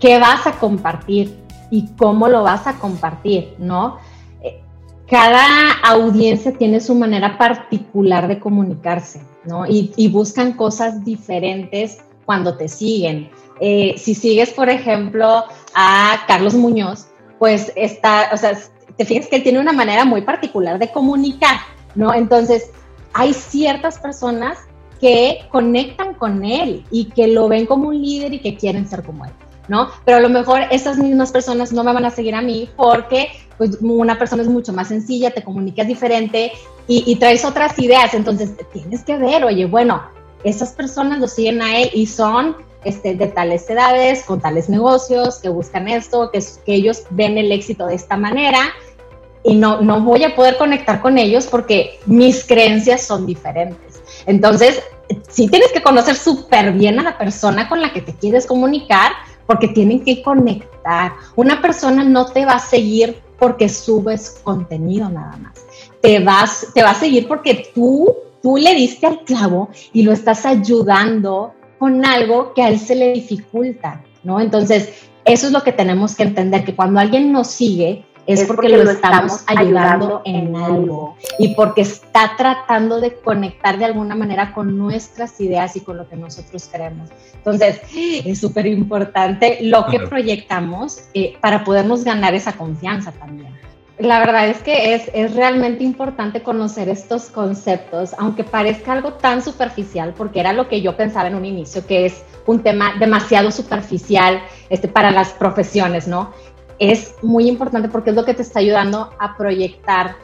[0.00, 1.38] qué vas a compartir
[1.70, 3.98] y cómo lo vas a compartir, ¿no?
[4.42, 4.62] Eh,
[5.06, 9.66] cada audiencia tiene su manera particular de comunicarse, ¿no?
[9.66, 13.30] Y, buscan cosas diferentes cuando te siguen.
[13.60, 15.44] Eh, si sigues, por ejemplo,
[15.74, 18.58] a Carlos Muñoz, pues está, o sea,
[18.96, 21.56] te fijas que él tiene una manera muy particular de comunicar,
[21.94, 22.14] ¿no?
[22.14, 22.70] Entonces,
[23.12, 24.58] hay ciertas personas
[25.00, 29.02] que conectan con él y que lo ven como un líder y que quieren ser
[29.02, 29.32] como él.
[29.68, 29.88] ¿no?
[30.04, 33.28] Pero a lo mejor esas mismas personas no me van a seguir a mí porque
[33.56, 36.52] pues, una persona es mucho más sencilla, te comunicas diferente
[36.88, 38.12] y, traes otras ideas.
[38.14, 40.02] Entonces tienes que ver, oye, bueno,
[40.42, 45.38] esas personas lo siguen a él y son este, de tales edades, con tales negocios,
[45.38, 48.58] que buscan esto, que, que ellos ven el éxito de esta manera
[49.44, 53.89] y no, no voy a poder conectar con ellos porque mis creencias son diferentes.
[54.26, 54.82] Entonces,
[55.28, 59.12] sí tienes que conocer súper bien a la persona con la que te quieres comunicar,
[59.46, 61.12] porque tienen que conectar.
[61.34, 65.64] Una persona no te va a seguir porque subes contenido nada más.
[66.00, 70.12] Te vas, te va a seguir porque tú, tú le diste al clavo y lo
[70.12, 74.40] estás ayudando con algo que a él se le dificulta, ¿no?
[74.40, 74.90] Entonces,
[75.24, 78.90] eso es lo que tenemos que entender, que cuando alguien nos sigue, es, porque, lo,
[78.90, 85.40] estamos, ayudando, en algo y porque está tratando de conectar de alguna manera con nuestras
[85.40, 87.08] ideas y con lo que nosotros queremos.
[87.34, 93.58] Entonces, es súper importante lo que proyectamos eh, para podernos ganar esa confianza también.
[93.98, 99.42] La verdad es que es, es, realmente importante conocer estos conceptos, aunque parezca algo tan
[99.42, 103.50] superficial, porque era lo que yo pensaba en un inicio, que es un tema demasiado
[103.50, 104.40] superficial
[104.70, 106.32] este, para las profesiones, ¿no?
[106.80, 110.16] Es muy importante porque es lo que te está ayudando a proyectar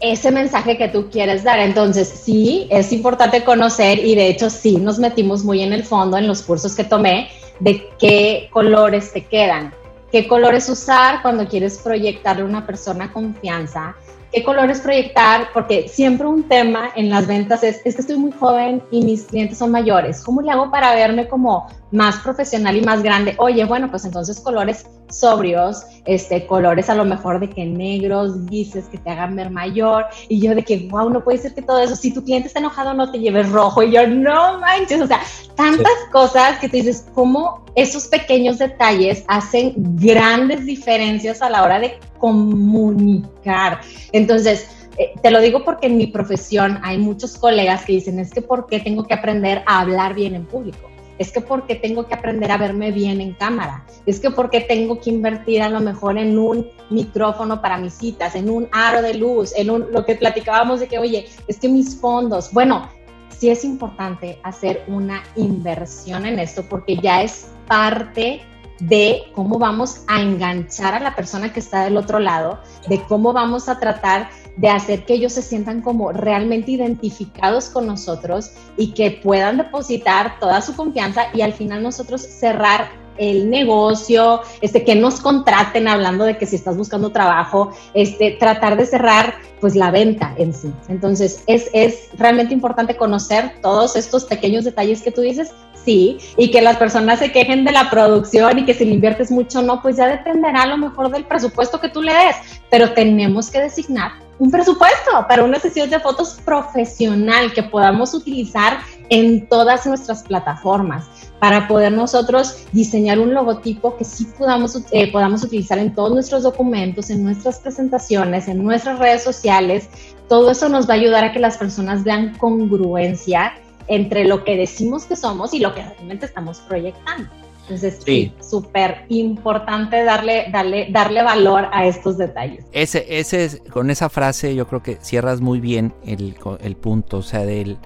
[0.00, 1.60] ese mensaje que tú quieres dar.
[1.60, 6.16] Entonces, sí, es importante conocer y de hecho sí nos metimos muy en el fondo
[6.16, 7.28] en los cursos que tomé
[7.60, 9.72] de qué colores te quedan,
[10.10, 13.94] qué colores usar cuando quieres proyectarle a una persona confianza,
[14.32, 18.32] qué colores proyectar, porque siempre un tema en las ventas es, es que estoy muy
[18.32, 20.24] joven y mis clientes son mayores.
[20.24, 23.34] ¿Cómo le hago para verme como más profesional y más grande?
[23.38, 28.86] Oye, bueno, pues entonces colores sobrios, este, colores a lo mejor de que negros, grises,
[28.86, 30.06] que te hagan ver mayor.
[30.28, 32.60] Y yo de que, wow, no puede ser que todo eso, si tu cliente está
[32.60, 33.82] enojado, no te lleves rojo.
[33.82, 35.20] Y yo, no manches, o sea,
[35.54, 41.78] tantas cosas que te dices, cómo esos pequeños detalles hacen grandes diferencias a la hora
[41.78, 43.80] de comunicar.
[44.12, 44.66] Entonces,
[44.98, 48.42] eh, te lo digo porque en mi profesión hay muchos colegas que dicen, es que
[48.42, 50.91] ¿por qué tengo que aprender a hablar bien en público?
[51.18, 53.84] Es que porque tengo que aprender a verme bien en cámara.
[54.06, 58.34] Es que porque tengo que invertir a lo mejor en un micrófono para mis citas,
[58.34, 61.68] en un aro de luz, en un, lo que platicábamos de que, oye, es que
[61.68, 62.88] mis fondos, bueno,
[63.28, 68.42] sí es importante hacer una inversión en esto porque ya es parte
[68.88, 73.32] de cómo vamos a enganchar a la persona que está del otro lado, de cómo
[73.32, 78.92] vamos a tratar de hacer que ellos se sientan como realmente identificados con nosotros y
[78.92, 84.94] que puedan depositar toda su confianza y al final nosotros cerrar el negocio, este, que
[84.94, 89.90] nos contraten hablando de que si estás buscando trabajo, este, tratar de cerrar pues la
[89.90, 90.72] venta en sí.
[90.88, 95.52] Entonces es, es realmente importante conocer todos estos pequeños detalles que tú dices
[95.84, 99.30] sí, y que las personas se quejen de la producción y que si le inviertes
[99.30, 102.36] mucho no, pues ya dependerá a lo mejor del presupuesto que tú le des,
[102.70, 108.80] pero tenemos que designar un presupuesto para una sesión de fotos profesional que podamos utilizar
[109.08, 111.06] en todas nuestras plataformas
[111.38, 116.42] para poder nosotros diseñar un logotipo que sí podamos, eh, podamos utilizar en todos nuestros
[116.42, 119.88] documentos, en nuestras presentaciones, en nuestras redes sociales.
[120.28, 123.52] Todo eso nos va a ayudar a que las personas vean congruencia
[123.88, 127.28] entre lo que decimos que somos y lo que realmente estamos proyectando.
[127.62, 132.64] Entonces, sí, súper importante darle, darle, darle valor a estos detalles.
[132.72, 137.22] Ese, ese, con esa frase yo creo que cierras muy bien el, el punto, o
[137.22, 137.78] sea, del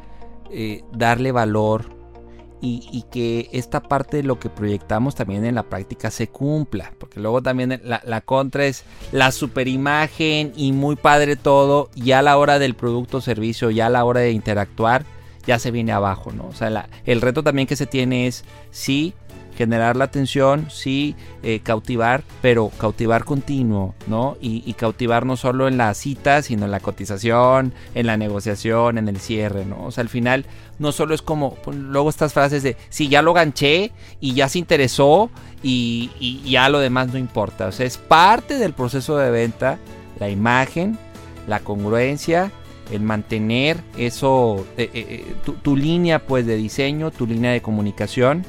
[0.50, 1.94] eh, darle valor
[2.62, 6.94] y, y, que esta parte de lo que proyectamos también en la práctica se cumpla,
[6.98, 8.82] porque luego también la, la contra es
[9.12, 13.70] la super imagen y muy padre todo, ya a la hora del producto o servicio,
[13.70, 15.04] ya a la hora de interactuar,
[15.46, 16.46] ya se viene abajo, ¿no?
[16.48, 19.14] O sea, el reto también que se tiene es, sí,
[19.56, 24.36] generar la atención, sí, eh, cautivar, pero cautivar continuo, ¿no?
[24.40, 29.08] Y, cautivar no solo en la cita, sino en la cotización, en la negociación, en
[29.08, 29.84] el cierre, ¿no?
[29.84, 30.44] O sea, al final
[30.78, 34.58] no solo es como, luego estas frases de, sí, ya lo ganché y ya se
[34.58, 35.30] interesó
[35.62, 37.66] y ya lo demás no importa.
[37.66, 39.78] O sea, es parte del proceso de venta,
[40.20, 40.98] la imagen,
[41.48, 42.52] la congruencia
[42.90, 48.44] el mantener eso, eh, eh, tu, tu, línea pues de diseño, tu línea de comunicación.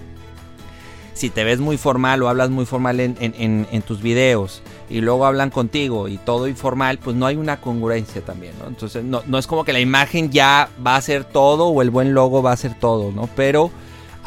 [1.14, 5.26] Si te ves muy formal o hablas muy formal en, en, tus videos y luego
[5.26, 8.68] hablan contigo y todo informal, pues no hay una congruencia también, ¿no?
[8.68, 11.90] Entonces no, no es como que la imagen ya va a ser todo o el
[11.90, 13.28] buen logo va a ser todo, ¿no?
[13.36, 13.72] Pero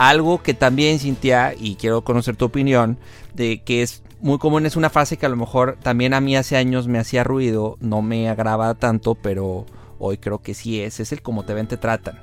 [0.01, 2.99] algo que también, Cintia, y quiero conocer tu opinión,
[3.35, 6.37] de que es muy común, es una frase que a lo mejor también a mí
[6.37, 9.67] hace años me hacía ruido, no me agrava tanto, pero
[10.01, 12.19] Hoy creo que sí es, es el cómo te ven, te tratan.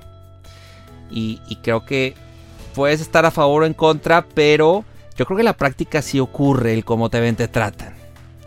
[1.09, 2.15] Y, creo que
[2.75, 4.83] puedes estar a favor o en contra, pero
[5.15, 7.95] yo creo que la práctica sí ocurre el cómo te ven, te tratan.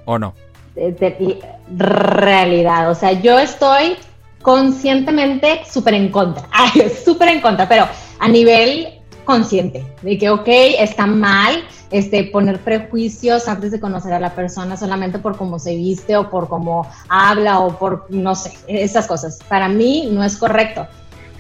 [0.05, 0.35] ¿O no?
[0.75, 1.41] De,
[1.77, 3.97] realidad, o sea, yo estoy
[4.43, 6.49] conscientemente súper en contra,
[7.05, 7.89] súper en contra, pero
[8.19, 9.00] a nivel
[9.31, 14.77] consciente de que, ok, está mal este, poner prejuicios antes de conocer a la persona
[14.77, 19.39] solamente por cómo se viste o por cómo habla o por, no sé, esas cosas.
[19.49, 20.87] Para mí no es correcto,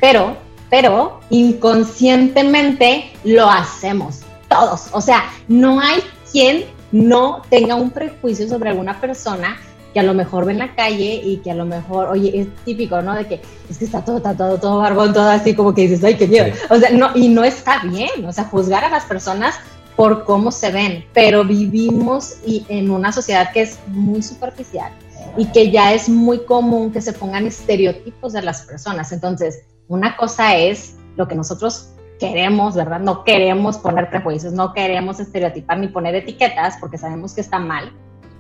[0.00, 0.36] pero,
[0.68, 4.20] pero inconscientemente lo hacemos.
[4.48, 4.88] todos.
[4.92, 6.00] O sea, no hay
[6.30, 9.56] quien no tenga un prejuicio sobre alguna persona
[9.92, 12.48] que a lo mejor ve en la calle y que a lo mejor, oye, es
[12.64, 13.14] típico, ¿no?
[13.14, 16.16] De que es que está todo está todo, barbón, todo así como que dices, ay,
[16.16, 16.54] qué miedo.
[16.68, 19.56] O sea, no, y no está bien, o sea, juzgar a las personas
[19.96, 24.92] por cómo se ven, pero vivimos y en una sociedad que es muy superficial
[25.36, 29.12] y que ya es muy común que se pongan estereotipos de las personas.
[29.12, 33.00] Entonces, una cosa es lo que nosotros queremos, ¿verdad?
[33.00, 37.92] No queremos poner prejuicios, no queremos estereotipar ni poner etiquetas porque sabemos que está mal,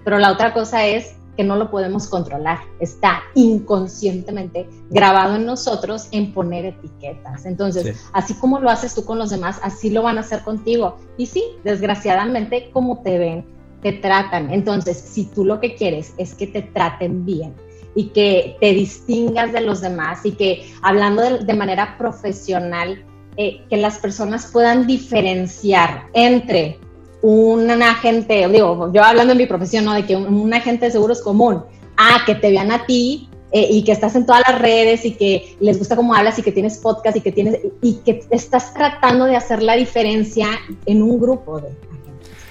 [0.04, 6.08] pero la otra cosa es que no lo podemos controlar, está inconscientemente grabado en nosotros
[6.12, 7.46] en poner etiquetas.
[7.46, 10.96] Entonces, así como lo haces tú con los demás, así lo van a hacer contigo.
[11.16, 13.44] Y sí, desgraciadamente, como te ven,
[13.82, 14.50] te tratan.
[14.52, 17.54] Entonces, si tú lo que quieres es que te traten bien,
[17.94, 23.04] y que te distingas de los demás y que hablando de, manera profesional,
[23.36, 26.78] eh, que las personas puedan diferenciar entre
[27.22, 29.92] un agente, digo, yo hablando en mi profesión, ¿no?
[29.92, 31.62] De que un, agente de seguros común,
[31.96, 35.12] ah, que te vean a ti eh, y que estás en todas las redes y
[35.12, 38.72] que les gusta cómo hablas y que tienes podcast y que tienes, y que estás
[38.72, 40.48] tratando de hacer la diferencia
[40.86, 41.68] en un grupo de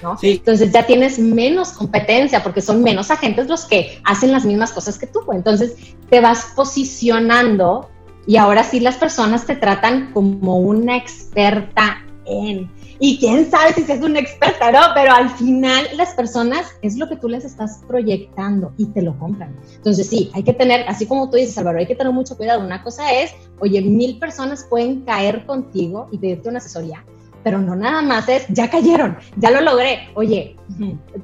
[0.02, 0.16] ¿no?
[0.22, 4.98] Entonces ya tienes menos competencia porque son menos agentes los que hacen las mismas cosas
[4.98, 5.20] que tú.
[5.32, 5.74] Entonces
[6.08, 7.90] te vas posicionando
[8.26, 12.70] y ahora sí las personas te tratan como una experta en.
[13.02, 14.80] Y quién sabe si es una experta, ¿no?
[14.94, 19.18] Pero al final las personas es lo que tú les estás proyectando y te lo
[19.18, 19.56] compran.
[19.74, 22.62] Entonces sí, hay que tener, así como tú dices, Álvaro, hay que tener mucho cuidado.
[22.62, 27.02] Una cosa es, oye, mil personas pueden caer contigo y pedirte una asesoría
[27.42, 30.08] pero no nada más es, ya cayeron, ya lo logré.
[30.14, 30.56] Oye,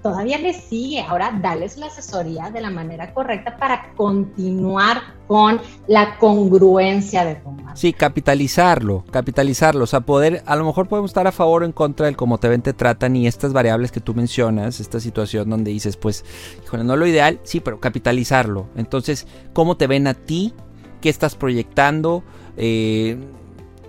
[0.03, 1.01] todavía les sigue.
[1.01, 7.51] Ahora dales la asesoría de la manera correcta para continuar con la congruencia de tu
[7.51, 7.77] marca.
[7.77, 9.85] Sí, capitalizarlo, capitalizarlo.
[9.85, 12.39] O sea, poder, a lo mejor podemos estar a favor o en contra del cómo
[12.39, 16.25] te ven, te tratan y estas variables que tú mencionas, esta situación donde dices, pues,
[16.65, 18.69] híjole, no lo ideal, sí, pero capitalizarlo.
[18.77, 20.55] Entonces, ¿cómo te ven a ti?
[21.01, 22.25] ¿Qué estás proyectando?
[22.57, 23.19] Eh,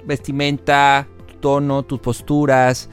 [0.06, 1.08] vestimenta,
[1.40, 2.90] tono, tus posturas,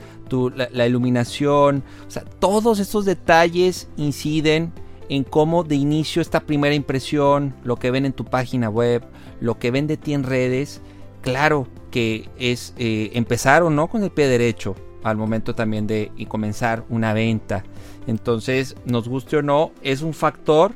[0.73, 4.73] la, iluminación, o sea, todos estos detalles inciden
[5.09, 9.05] en cómo de inicio esta primera impresión, lo que ven en tu página web,
[9.41, 10.81] lo que ven de ti en redes,
[11.21, 16.11] claro que es eh, empezar o no con el pie derecho al momento también de
[16.29, 17.63] comenzar una venta.
[18.07, 20.73] Entonces, nos guste o no, es un factor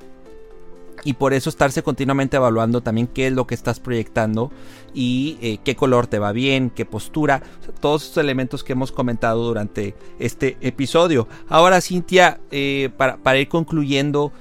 [1.05, 4.51] y por eso estarse continuamente evaluando también qué es lo que estás proyectando
[4.95, 7.43] y eh, qué color te va bien, qué postura,
[7.81, 11.29] todos estos elementos que hemos comentado durante este episodio.
[11.49, 14.33] Ahora, Cintia, eh, para, ir concluyendo,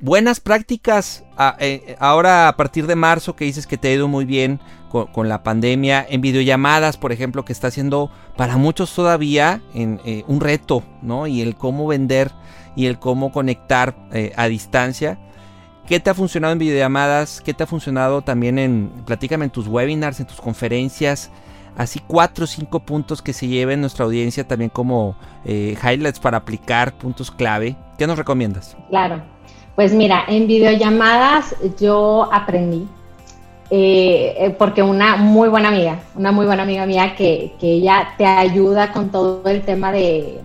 [0.00, 1.24] buenas prácticas
[1.58, 4.60] eh, ahora a partir de marzo que dices que te ha ido muy bien
[4.90, 10.40] con, la pandemia, en videollamadas, por ejemplo, que está siendo para muchos todavía en, un
[10.40, 11.26] reto, ¿no?
[11.26, 12.30] Y el cómo vender
[12.76, 13.96] y el cómo conectar
[14.36, 15.18] a distancia.
[15.92, 17.42] ¿Qué te ha funcionado en videollamadas?
[17.42, 21.30] ¿Qué te ha funcionado también en, platícame en tus webinars, en tus conferencias?
[21.76, 26.38] Así cuatro o cinco puntos que se lleven nuestra audiencia también como eh, highlights para
[26.38, 27.76] aplicar, puntos clave.
[27.98, 28.74] ¿Qué nos recomiendas?
[28.88, 29.20] Claro,
[29.76, 32.88] pues mira, en videollamadas yo aprendí,
[33.68, 38.14] eh, eh, porque una muy buena amiga, una muy buena amiga mía que, que ella
[38.16, 40.40] te ayuda con todo el tema de,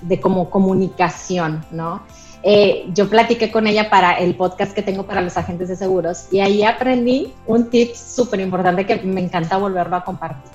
[0.00, 2.02] de como comunicación, ¿no?
[2.42, 6.28] Eh, yo platiqué con ella para el podcast que tengo para los agentes de seguros
[6.30, 10.52] y ahí aprendí un tip súper importante que me encanta volverlo a compartir.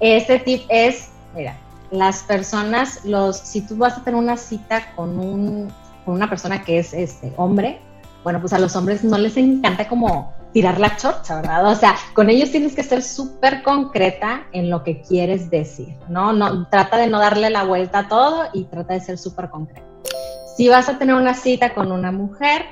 [0.00, 1.56] Este tip es, mira,
[1.90, 5.72] las personas, los, si tú vas a tener una cita con, un,
[6.04, 7.80] con una persona que es este hombre,
[8.24, 11.66] bueno, pues a los hombres no les encanta como tirar la chorcha, ¿verdad?
[11.66, 16.32] O sea, con ellos tienes que ser súper concreta en lo que quieres decir, ¿no?
[16.32, 16.68] ¿no?
[16.68, 19.86] Trata de no darle la vuelta a todo y trata de ser súper concreta.
[20.58, 22.62] Si vas a tener una cita con una mujer,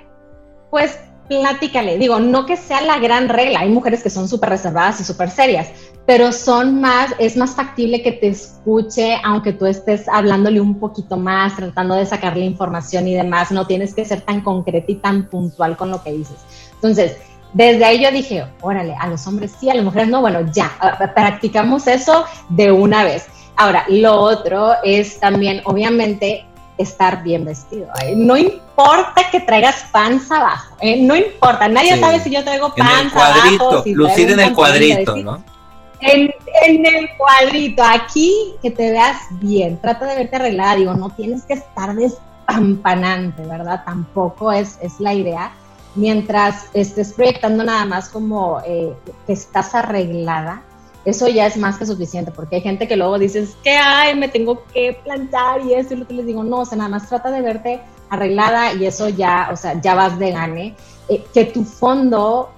[0.70, 1.98] pues platícale.
[1.98, 3.60] Digo, no que sea la gran regla.
[3.60, 5.68] Hay mujeres que son súper reservadas y súper serias,
[6.04, 11.16] pero son más, es más factible que te escuche, aunque tú estés hablándole un poquito
[11.16, 13.52] más, tratando de sacarle información y demás.
[13.52, 16.38] No tienes que ser tan concreta y tan puntual con lo que dices.
[16.74, 17.16] Entonces,
[17.52, 20.22] desde ahí yo dije, órale, a los hombres sí, a las mujeres no.
[20.22, 20.72] Bueno, ya,
[21.14, 23.28] practicamos eso de una vez.
[23.56, 26.44] Ahora, lo otro es también, obviamente,
[26.78, 27.88] estar bien vestido.
[28.02, 28.14] ¿eh?
[28.16, 31.02] No importa que traigas panza abajo, ¿eh?
[31.02, 33.82] no importa, nadie sabe si yo traigo panza abajo.
[33.86, 35.42] lucir en el cuadrito, ¿no?
[36.00, 36.30] En,
[36.86, 41.54] el cuadrito, aquí que te veas bien, trata de verte arreglada, digo, no tienes que
[41.54, 43.82] estar despampanante, ¿verdad?
[43.84, 45.52] Tampoco es, es la idea.
[45.94, 48.92] Mientras estés proyectando nada más como eh,
[49.26, 50.62] que estás arreglada,
[51.06, 54.28] eso ya es más que suficiente, porque hay gente que luego dices, que ay, me
[54.28, 57.08] tengo que plantar y eso, y lo que les digo, no, o sea, nada más
[57.08, 57.80] trata de verte
[58.10, 60.74] arreglada y eso ya, o sea, ya vas de gane.
[61.08, 62.50] Eh, que tu fondo,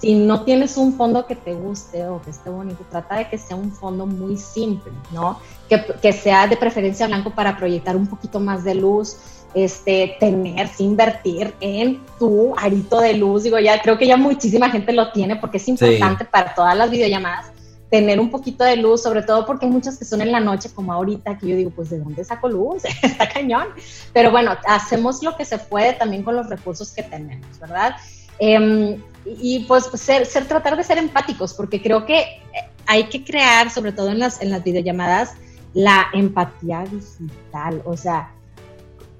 [0.00, 3.36] si no tienes un fondo que te guste o que esté bonito, trata de que
[3.36, 5.40] sea un fondo muy simple, ¿no?
[5.68, 9.16] Que, que sea de preferencia blanco para proyectar un poquito más de luz,
[9.54, 13.42] este, tener, invertir en tu arito de luz.
[13.42, 16.88] Digo, ya creo que ya muchísima gente lo tiene porque es importante para todas las
[16.88, 17.50] videollamadas
[17.92, 20.70] tener un poquito de luz, sobre todo porque hay muchas que son en la noche,
[20.74, 22.84] como ahorita, que yo digo, pues ¿de dónde saco luz?
[23.02, 23.66] Está cañón.
[24.14, 27.96] Pero bueno, hacemos lo que se puede también con los recursos que tenemos, ¿verdad?
[28.38, 32.40] Em, y pues ser, ser, tratar de ser empáticos, porque creo que
[32.86, 35.32] hay que crear, sobre todo en las, en las videollamadas,
[35.74, 37.82] la empatía digital.
[37.84, 38.32] O sea,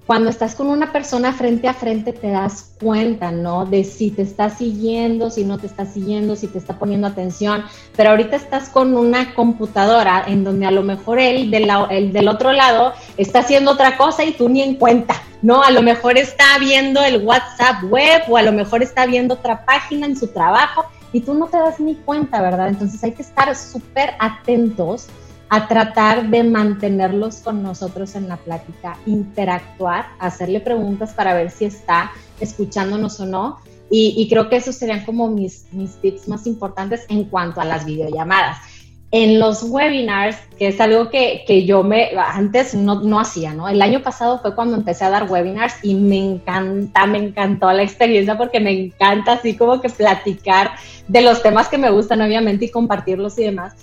[0.07, 3.67] cuando estás con una persona frente a frente te das cuenta, ¿no?
[3.67, 7.65] De si te está siguiendo, si no te está siguiendo, si te está poniendo atención.
[7.97, 12.29] Pero ahorita estás con una computadora en donde a lo mejor él del, el del
[12.29, 15.63] otro lado está haciendo otra cosa y tú ni en cuenta, ¿no?
[15.63, 19.65] A lo mejor está viendo el WhatsApp web o a lo mejor está viendo otra
[19.65, 22.69] página en su trabajo y tú no te das ni cuenta, ¿verdad?
[22.69, 25.07] Entonces hay que estar súper atentos
[25.55, 31.67] a tratar de mantenerlos con nosotros en la plática, interactuar, hacerle preguntas para ver si
[31.67, 33.59] está escuchándonos o no.
[33.91, 37.85] Y, creo que esos serían como mis, mis tips más importantes en cuanto a las
[37.85, 38.57] videollamadas.
[39.11, 43.69] En los webinars, que es algo que, que yo me antes no, no, hacía, ¿no?
[43.69, 47.83] El año pasado fue cuando empecé a dar webinars y me encanta, me encantó la
[47.83, 50.71] experiencia porque me encanta así como que platicar
[51.09, 53.75] de los temas que me gustan, obviamente, y compartirlos y demás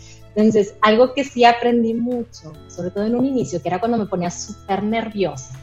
[0.42, 4.06] entonces, algo que sí aprendí mucho, sobre todo en un inicio, que era cuando me
[4.06, 5.58] ponía súper nerviosa,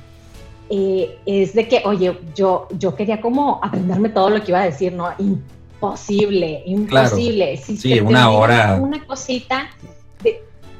[0.68, 4.64] eh, es de que, oye, yo, yo quería como aprenderme todo lo que iba a
[4.64, 5.08] decir, ¿no?
[5.18, 7.56] Imposible, imposible.
[7.56, 8.78] Si sí, una hora.
[8.80, 9.70] Una cosita.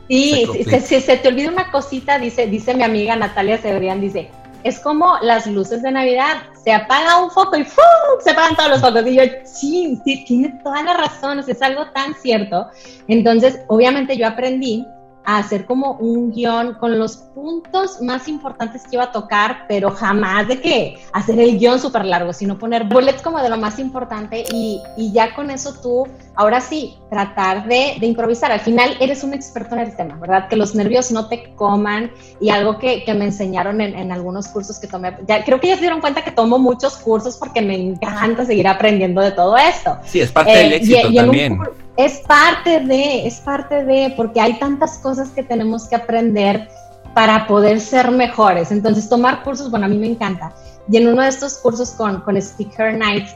[0.09, 4.31] sí, si, si, se te olvida una cosita, dice, dice mi amiga Natalia Cebrián, dice,
[4.67, 7.85] es como las luces de Navidad, se apaga un foco y ¡fum!
[8.21, 9.07] se apagan todos los focos.
[9.07, 12.69] Y yo, sí, sí, tiene toda la razón, es algo tan cierto.
[13.07, 14.85] Entonces, obviamente yo aprendí
[15.27, 19.91] a hacer como un guion con los puntos más importantes que iba a tocar, pero
[19.91, 23.81] jamás de que hacer el guion súper largo, sino poner bullets como de lo más
[23.81, 26.07] importante y, y, ya con eso tú,
[26.37, 28.53] ahora sí, tratar de, de, improvisar.
[28.53, 30.49] Al final eres un experto en el tema, ¿verdad?
[30.49, 34.47] Que los nervios no te coman y algo que, que me enseñaron en, en, algunos
[34.47, 37.61] cursos que tomé, ya, creo que ya se dieron cuenta que tomo muchos cursos porque
[37.61, 39.99] me encanta seguir aprendiendo de todo esto.
[40.05, 41.59] Sí, es parte del eh, éxito también
[41.97, 46.69] es parte de, es parte de, porque hay tantas cosas que tenemos que aprender
[47.15, 48.71] para poder ser mejores.
[48.71, 50.53] Entonces, tomar cursos, bueno, a mí me encanta.
[50.91, 53.27] Y en uno de estos cursos con, con Speaker Night,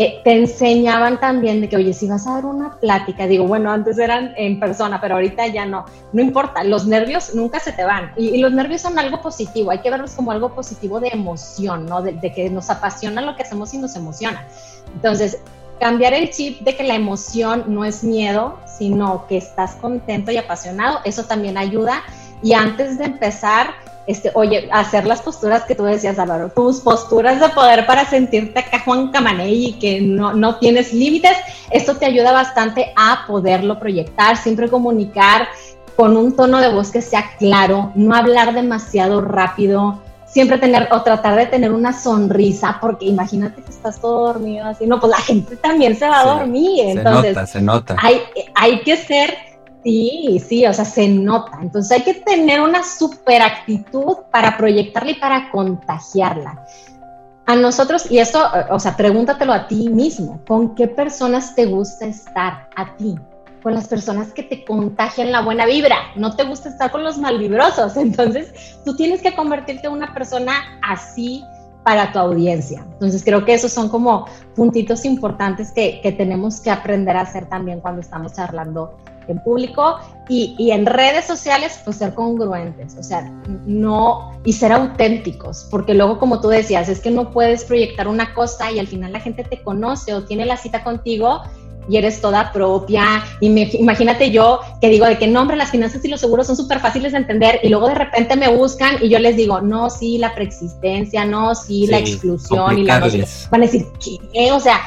[0.00, 3.70] eh, te enseñaban también de que, oye, si vas a dar una plática, digo, bueno,
[3.70, 7.84] antes eran en persona, pero ahorita ya no, no importa, los nervios nunca se te
[7.84, 8.12] van.
[8.16, 12.00] Y, los nervios son algo positivo, hay que verlos como algo positivo de emoción, ¿no?
[12.00, 14.46] De, de que nos apasiona lo que hacemos y nos emociona.
[14.94, 15.38] Entonces,
[15.78, 20.36] cambiar el chip de que la emoción no es miedo, sino que estás contento y
[20.36, 22.02] apasionado, eso también ayuda.
[22.42, 23.74] Y antes de empezar,
[24.06, 28.58] este, oye, hacer las posturas que tú decías, Álvaro, tus posturas de poder para sentirte
[28.60, 31.36] acá Juan Camaney y que no, no tienes límites,
[31.70, 35.48] esto te ayuda bastante a poderlo proyectar, siempre comunicar
[35.94, 41.02] con un tono de voz que sea claro, no hablar demasiado rápido, siempre tener o
[41.02, 45.18] tratar de tener una sonrisa, porque imagínate que estás todo dormido así, no, pues la
[45.18, 47.96] gente también se va a dormir, entonces se nota, se nota.
[48.00, 48.20] Hay,
[48.54, 49.34] hay que ser,
[49.82, 55.12] sí, sí, o sea, se nota, entonces hay que tener una super actitud para proyectarla
[55.12, 56.64] y para contagiarla.
[57.46, 62.04] A nosotros, y esto, o sea, pregúntatelo a ti mismo, ¿con qué personas te gusta
[62.04, 63.18] estar a ti?
[63.62, 65.96] Con las personas que te contagian la buena vibra.
[66.16, 67.96] No te gusta estar con los malvibrosos.
[67.96, 68.52] Entonces,
[68.84, 70.52] tú tienes que convertirte en una persona
[70.82, 71.42] así
[71.84, 72.84] para tu audiencia.
[72.92, 77.48] Entonces, creo que esos son como puntitos importantes que, que tenemos que aprender a hacer
[77.48, 78.98] también cuando estamos charlando
[79.28, 79.98] en público
[80.28, 83.30] y, y, en redes sociales, pues ser congruentes, o sea,
[83.66, 88.34] no, y ser auténticos, porque luego, como tú decías, es que no puedes proyectar una
[88.34, 91.42] cosa y al final la gente te conoce o tiene la cita contigo
[91.88, 93.24] y eres toda propia.
[93.40, 96.46] Y me, imagínate yo que digo de que no, hombre, las finanzas y los seguros
[96.46, 99.60] son súper fáciles de entender y luego de repente me buscan y yo les digo,
[99.60, 103.00] no, sí, la preexistencia, no, sí, la exclusión y la...
[103.50, 103.86] Van a decir,
[104.32, 104.52] ¿qué?
[104.52, 104.80] O sea,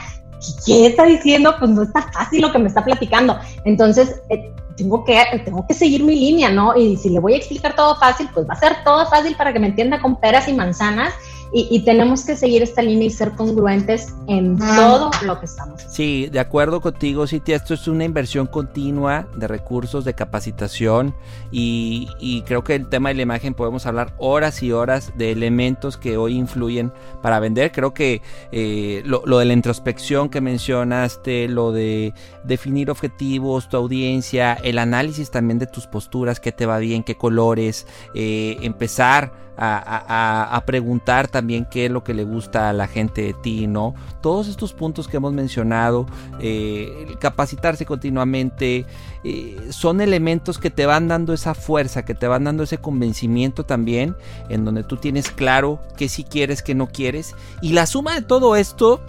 [0.65, 1.55] ¿qué está diciendo?
[1.57, 3.37] Pues no está fácil lo que me está platicando.
[3.65, 6.75] Entonces, eh, tengo, que, tengo que seguir mi línea, ¿no?
[6.75, 9.53] Y si le voy a explicar todo fácil, pues va a ser todo fácil para
[9.53, 11.13] que me entienda con peras y manzanas
[11.53, 15.93] y, tenemos que seguir esta línea y ser congruentes en todo lo que estamos haciendo.
[15.93, 21.13] Sí, de acuerdo contigo, Cintia, esto es una inversión continua de recursos, de capacitación
[21.51, 25.97] y, creo que el tema de la imagen podemos hablar horas y horas de elementos
[25.97, 27.73] que hoy influyen para vender.
[27.73, 28.21] Creo que
[28.53, 32.13] eh, lo, de la introspección que mencionaste, lo de
[32.45, 37.15] definir objetivos, tu audiencia, el análisis también de tus posturas, qué te va bien, qué
[37.15, 43.21] colores, eh, empezar a, preguntar también qué es lo que le gusta a la gente
[43.21, 43.93] de ti, ¿no?
[44.21, 46.07] Todos estos puntos que hemos mencionado,
[46.39, 48.85] eh, capacitarse continuamente,
[49.23, 53.63] eh, son elementos que te van dando esa fuerza, que te van dando ese convencimiento
[53.63, 54.15] también,
[54.49, 58.23] en donde tú tienes claro que sí quieres, que no quieres, y la suma de
[58.23, 58.99] todo esto,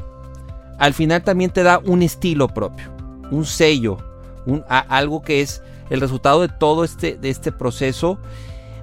[0.79, 2.91] al final también te da un estilo propio,
[3.31, 3.99] un sello,
[4.45, 8.19] un, algo que es el resultado de todo este, de este proceso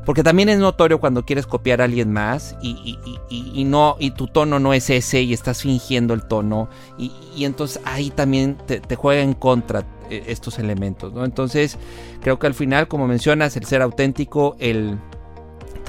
[0.10, 4.58] porque también es notorio cuando quieres copiar a alguien más y, no, y tu tono
[4.58, 6.68] no es ese y estás fingiendo el tono.
[6.98, 7.12] Y,
[7.46, 11.14] entonces ahí también te, juega en contra eh, estos elementos.
[11.14, 11.26] ¿no?
[11.26, 11.78] Entonces
[12.24, 14.98] creo que al final, como mencionas, el ser auténtico, el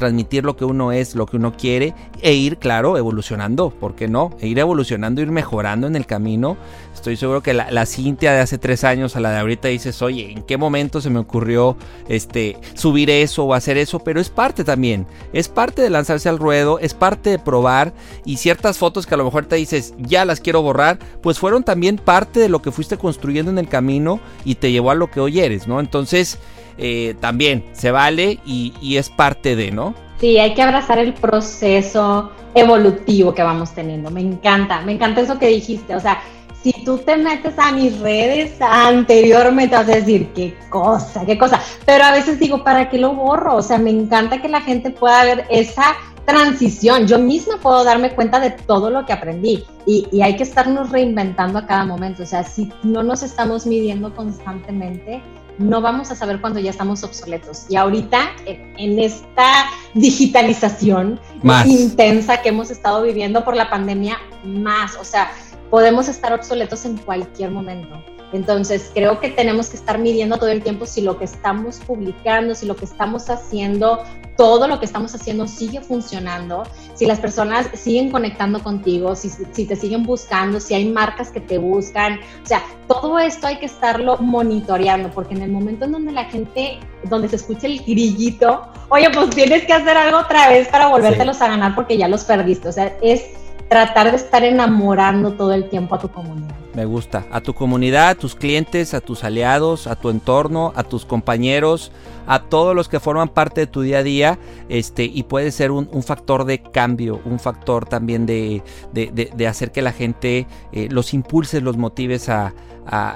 [0.01, 4.09] transmitir lo que uno es, lo que uno quiere e ir, claro, evolucionando, ¿por qué
[4.09, 4.31] no?
[4.41, 6.57] E ir evolucionando, ir mejorando en el camino.
[6.95, 10.33] Estoy seguro que la, Cintia de hace tres años a la de ahorita dices, oye,
[10.33, 11.77] ¿en qué momento se me ocurrió
[12.09, 14.01] este, subir eso o hacer eso?
[14.01, 17.93] Pero es parte también, es parte de lanzarse al ruedo, es parte de probar
[18.25, 21.63] y ciertas fotos que a lo mejor te dices, ya las quiero borrar, pues fueron
[21.63, 25.11] también parte de lo que fuiste construyendo en el camino y te llevó a lo
[25.11, 25.79] que hoy eres, ¿no?
[25.81, 26.39] Entonces,
[26.79, 29.95] eh, también se vale y, es parte de, ¿no?
[30.21, 34.11] Sí, hay que abrazar el proceso evolutivo que vamos teniendo.
[34.11, 35.95] Me encanta, me encanta eso que dijiste.
[35.95, 36.21] O sea,
[36.63, 41.61] si tú te metes a mis redes anteriormente, vas a decir, qué cosa, qué cosa.
[41.87, 43.57] Pero a veces digo, ¿para qué lo borro?
[43.57, 45.97] O sea, me encanta que la gente pueda ver esa
[46.27, 47.07] transición.
[47.07, 50.91] Yo misma puedo darme cuenta de todo lo que aprendí y, y, hay que estarnos
[50.91, 52.23] reinventando a cada momento.
[52.23, 55.23] O sea, si no nos estamos midiendo constantemente,
[55.61, 57.67] no vamos a saber cuando ya estamos obsoletos.
[57.69, 61.21] Y ahorita, en, esta digitalización
[61.67, 65.31] intensa que hemos estado viviendo por la pandemia, más, o sea,
[65.69, 68.03] podemos estar obsoletos en cualquier momento.
[68.33, 72.55] Entonces, creo que tenemos que estar midiendo todo el tiempo si lo que estamos publicando,
[72.55, 74.05] si lo que estamos haciendo,
[74.37, 76.63] todo lo que estamos haciendo sigue funcionando,
[76.95, 79.29] si las personas siguen conectando contigo, si,
[79.67, 82.21] te siguen buscando, si hay marcas que te buscan.
[82.43, 86.25] O sea, todo esto hay que estarlo monitoreando, porque en el momento en donde la
[86.25, 90.87] gente, donde se escucha el grillito, oye, pues tienes que hacer algo otra vez para
[90.87, 92.69] volvértelos a ganar porque ya los perdiste.
[92.69, 93.25] O sea, es
[93.69, 96.55] tratar de estar enamorando todo el tiempo a tu comunidad.
[96.75, 97.27] Me gusta.
[97.33, 101.91] A tu comunidad, a tus clientes, a tus aliados, a tu entorno, a tus compañeros,
[102.27, 104.39] a todos los que forman parte de tu día a día.
[104.69, 109.83] Este, y puede ser un, factor de cambio, un factor también de, de, hacer que
[109.83, 112.55] la gente eh, los impulses, los motives a,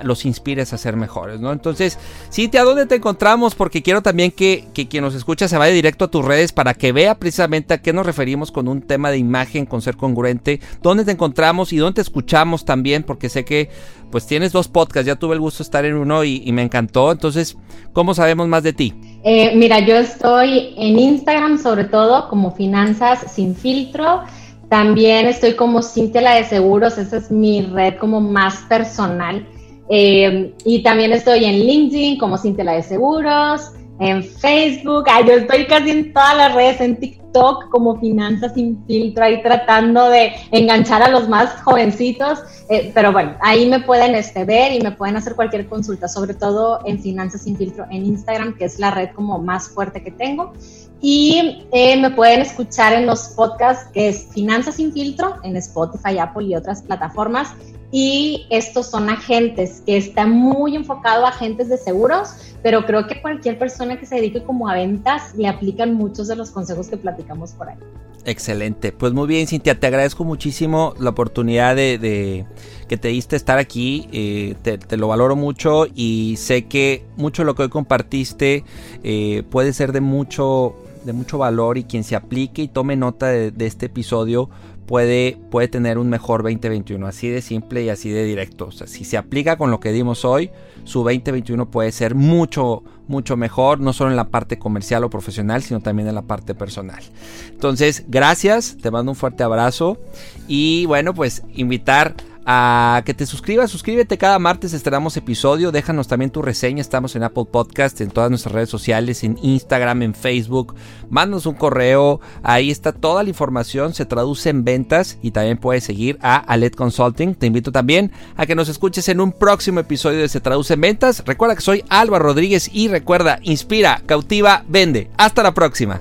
[0.03, 1.53] los inspires a ser mejores, ¿no?
[1.53, 1.99] Entonces,
[2.33, 3.55] Cintia, ¿dónde te encontramos?
[3.55, 6.93] Porque quiero también que, quien nos escucha se vaya directo a tus redes para que
[6.93, 11.05] vea precisamente a qué nos referimos con un tema de imagen, con ser congruente, dónde
[11.05, 13.68] te encontramos y dónde te escuchamos también, porque sé que
[14.11, 17.11] pues tienes dos podcasts, ya tuve el gusto de estar en uno y, me encantó,
[17.11, 17.57] entonces,
[17.93, 18.95] ¿cómo sabemos más de ti?
[19.25, 24.22] Eh, mira, yo estoy en Instagram sobre todo como Finanzas sin filtro.
[24.68, 29.47] También estoy como Cintia la de Seguros, esa es mi red como más personal.
[29.89, 35.91] Eh, y también estoy en LinkedIn como Cintia de Seguros, en Facebook, yo estoy casi
[35.91, 41.09] en todas las redes, en TikTok como Finanzas sin filtro, ahí tratando de enganchar a
[41.09, 45.37] los más jovencitos, eh, pero bueno, ahí me pueden este, ver y me pueden hacer
[45.37, 49.39] cualquier consulta, sobre todo en Finanzas sin filtro en Instagram, que es la red como
[49.39, 50.53] más fuerte que tengo.
[51.01, 56.18] Y eh, me pueden escuchar en los podcasts que es Finanzas sin filtro en Spotify,
[56.18, 57.53] Apple y otras plataformas
[57.97, 62.30] y estos son agentes que están muy enfocado a agentes de seguros,
[62.61, 66.34] pero creo que cualquier persona que se dedique como a ventas le aplican muchos de
[66.34, 67.76] los consejos que platicamos por ahí.
[68.24, 72.45] Excelente, pues muy bien Cintia, te agradezco muchísimo la oportunidad de,
[72.88, 77.47] que te diste estar aquí, eh, te, lo valoro mucho y sé que mucho de
[77.47, 78.64] lo que hoy compartiste
[79.05, 80.74] eh, puede ser de mucho,
[81.05, 84.51] de mucho valor y quien se aplique y tome nota de este episodio
[84.87, 87.07] puede, puede tener un mejor 2021.
[87.07, 88.70] Así de simple y así de directo.
[88.70, 90.51] Si se aplica con lo que dimos hoy,
[90.85, 95.62] su 2021 puede ser mucho, mucho mejor, no solo en la parte comercial o profesional,
[95.62, 97.03] sino también en la parte personal.
[97.51, 99.99] Entonces, gracias, te mando un fuerte abrazo
[100.47, 102.14] y bueno, pues invitar
[102.47, 104.18] a que te suscribas, suscríbete.
[104.18, 108.55] Cada martes estrenamos episodio, déjanos también tu reseña, estamos en Apple Podcast, en todas nuestras
[108.55, 110.74] redes sociales, en Instagram, en Facebook,
[111.11, 115.84] mándanos un correo, ahí está toda la información, se traduce en ventas y también puedes
[115.84, 120.20] seguir a Alet Consulting, te invito también a que nos escuches en un próximo episodio
[120.20, 125.11] de Se traduce en ventas, recuerda que soy Álvaro Rodríguez y recuerda, inspira, cautiva, vende,
[125.16, 126.01] hasta la próxima.